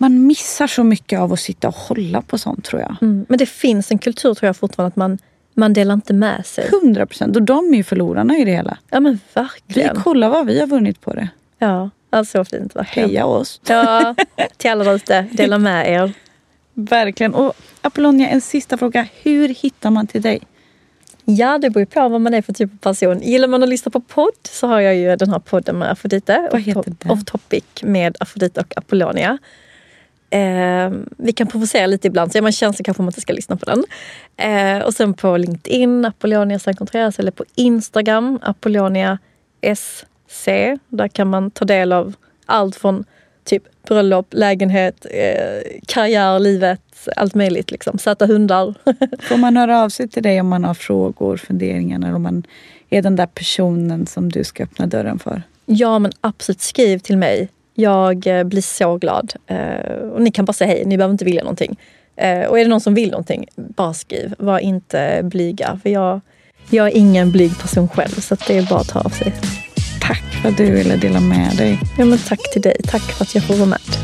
[0.00, 2.96] man missar så mycket av att sitta och hålla på sånt tror jag.
[3.02, 5.18] mm, men det finns en kultur tror jag fortfarande att man,
[5.54, 6.68] man delar inte med sig.
[6.70, 7.36] Hundra procent.
[7.36, 8.78] Och de är ju förlorarna i det hela.
[8.90, 9.96] Ja men Vi verkligen.
[9.96, 11.28] kollar vad vi har vunnit på det.
[11.58, 13.08] Ja, alltså så fint verkligen.
[13.08, 13.60] Heja oss.
[13.68, 14.14] Ja,
[14.56, 16.12] till alla där ute, dela med er.
[16.74, 17.34] Verkligen.
[17.34, 19.06] Och Apollonia, en sista fråga.
[19.22, 20.40] Hur hittar man till dig?
[21.24, 23.20] Ja, det beror på vad man är för typ av person.
[23.22, 26.48] Gillar man att lyssna på podd så har jag ju den här podden med Afrodite.
[26.52, 27.10] Vad heter den?
[27.10, 29.38] Off Topic med Afrodite och Apollonia.
[30.30, 33.56] Eh, vi kan provocera lite ibland så är man känslig kanske man inte ska lyssna
[33.56, 33.84] på den.
[34.36, 39.18] Eh, och sen på LinkedIn, Apollonia San Contreras eller på Instagram, Apollonia
[39.76, 40.46] SC.
[40.88, 42.14] Där kan man ta del av
[42.46, 43.04] allt från
[43.44, 47.70] typ bröllop, lägenhet, eh, karriär, livet, allt möjligt.
[47.70, 47.98] Liksom.
[47.98, 48.74] Sätta hundar.
[49.28, 52.44] Får man höra av sig till dig om man har frågor, funderingar eller om man
[52.90, 55.42] är den där personen som du ska öppna dörren för?
[55.66, 57.48] Ja, men absolut skriv till mig.
[57.80, 59.32] Jag eh, blir så glad.
[59.46, 61.78] Eh, och ni kan bara säga hej, ni behöver inte vilja någonting.
[62.16, 64.34] Eh, och är det någon som vill någonting, bara skriv.
[64.38, 65.80] Var inte blyga.
[65.82, 66.20] För jag,
[66.70, 69.32] jag är ingen blyg person själv, så det är bara att ta av sig.
[70.00, 71.78] Tack för att du ville dela med dig.
[71.98, 72.76] Ja, men tack till dig.
[72.84, 73.99] Tack för att jag får vara med.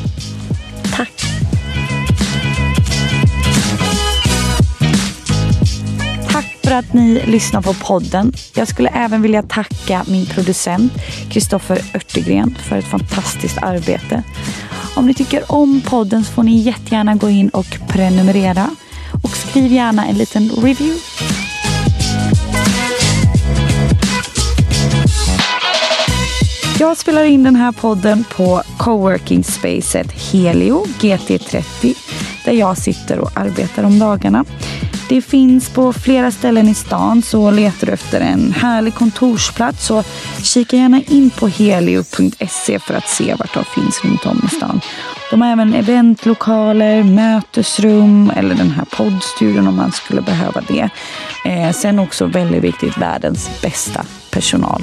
[6.67, 8.33] För att ni lyssnar på podden.
[8.55, 10.93] Jag skulle även vilja tacka min producent
[11.31, 14.23] Kristoffer Örtegren för ett fantastiskt arbete.
[14.97, 18.71] Om ni tycker om podden så får ni jättegärna gå in och prenumerera.
[19.23, 21.01] Och skriv gärna en liten review.
[26.79, 31.95] Jag spelar in den här podden på coworking spacet Helio GT30
[32.45, 34.45] där jag sitter och arbetar om dagarna.
[35.09, 40.03] Det finns på flera ställen i stan så letar du efter en härlig kontorsplats så
[40.43, 44.81] kika gärna in på helio.se för att se vart de finns runt om i stan.
[45.31, 50.91] De har även eventlokaler, mötesrum eller den här poddstudion om man skulle behöva det.
[51.45, 54.83] Eh, sen också väldigt viktigt, världens bästa personal.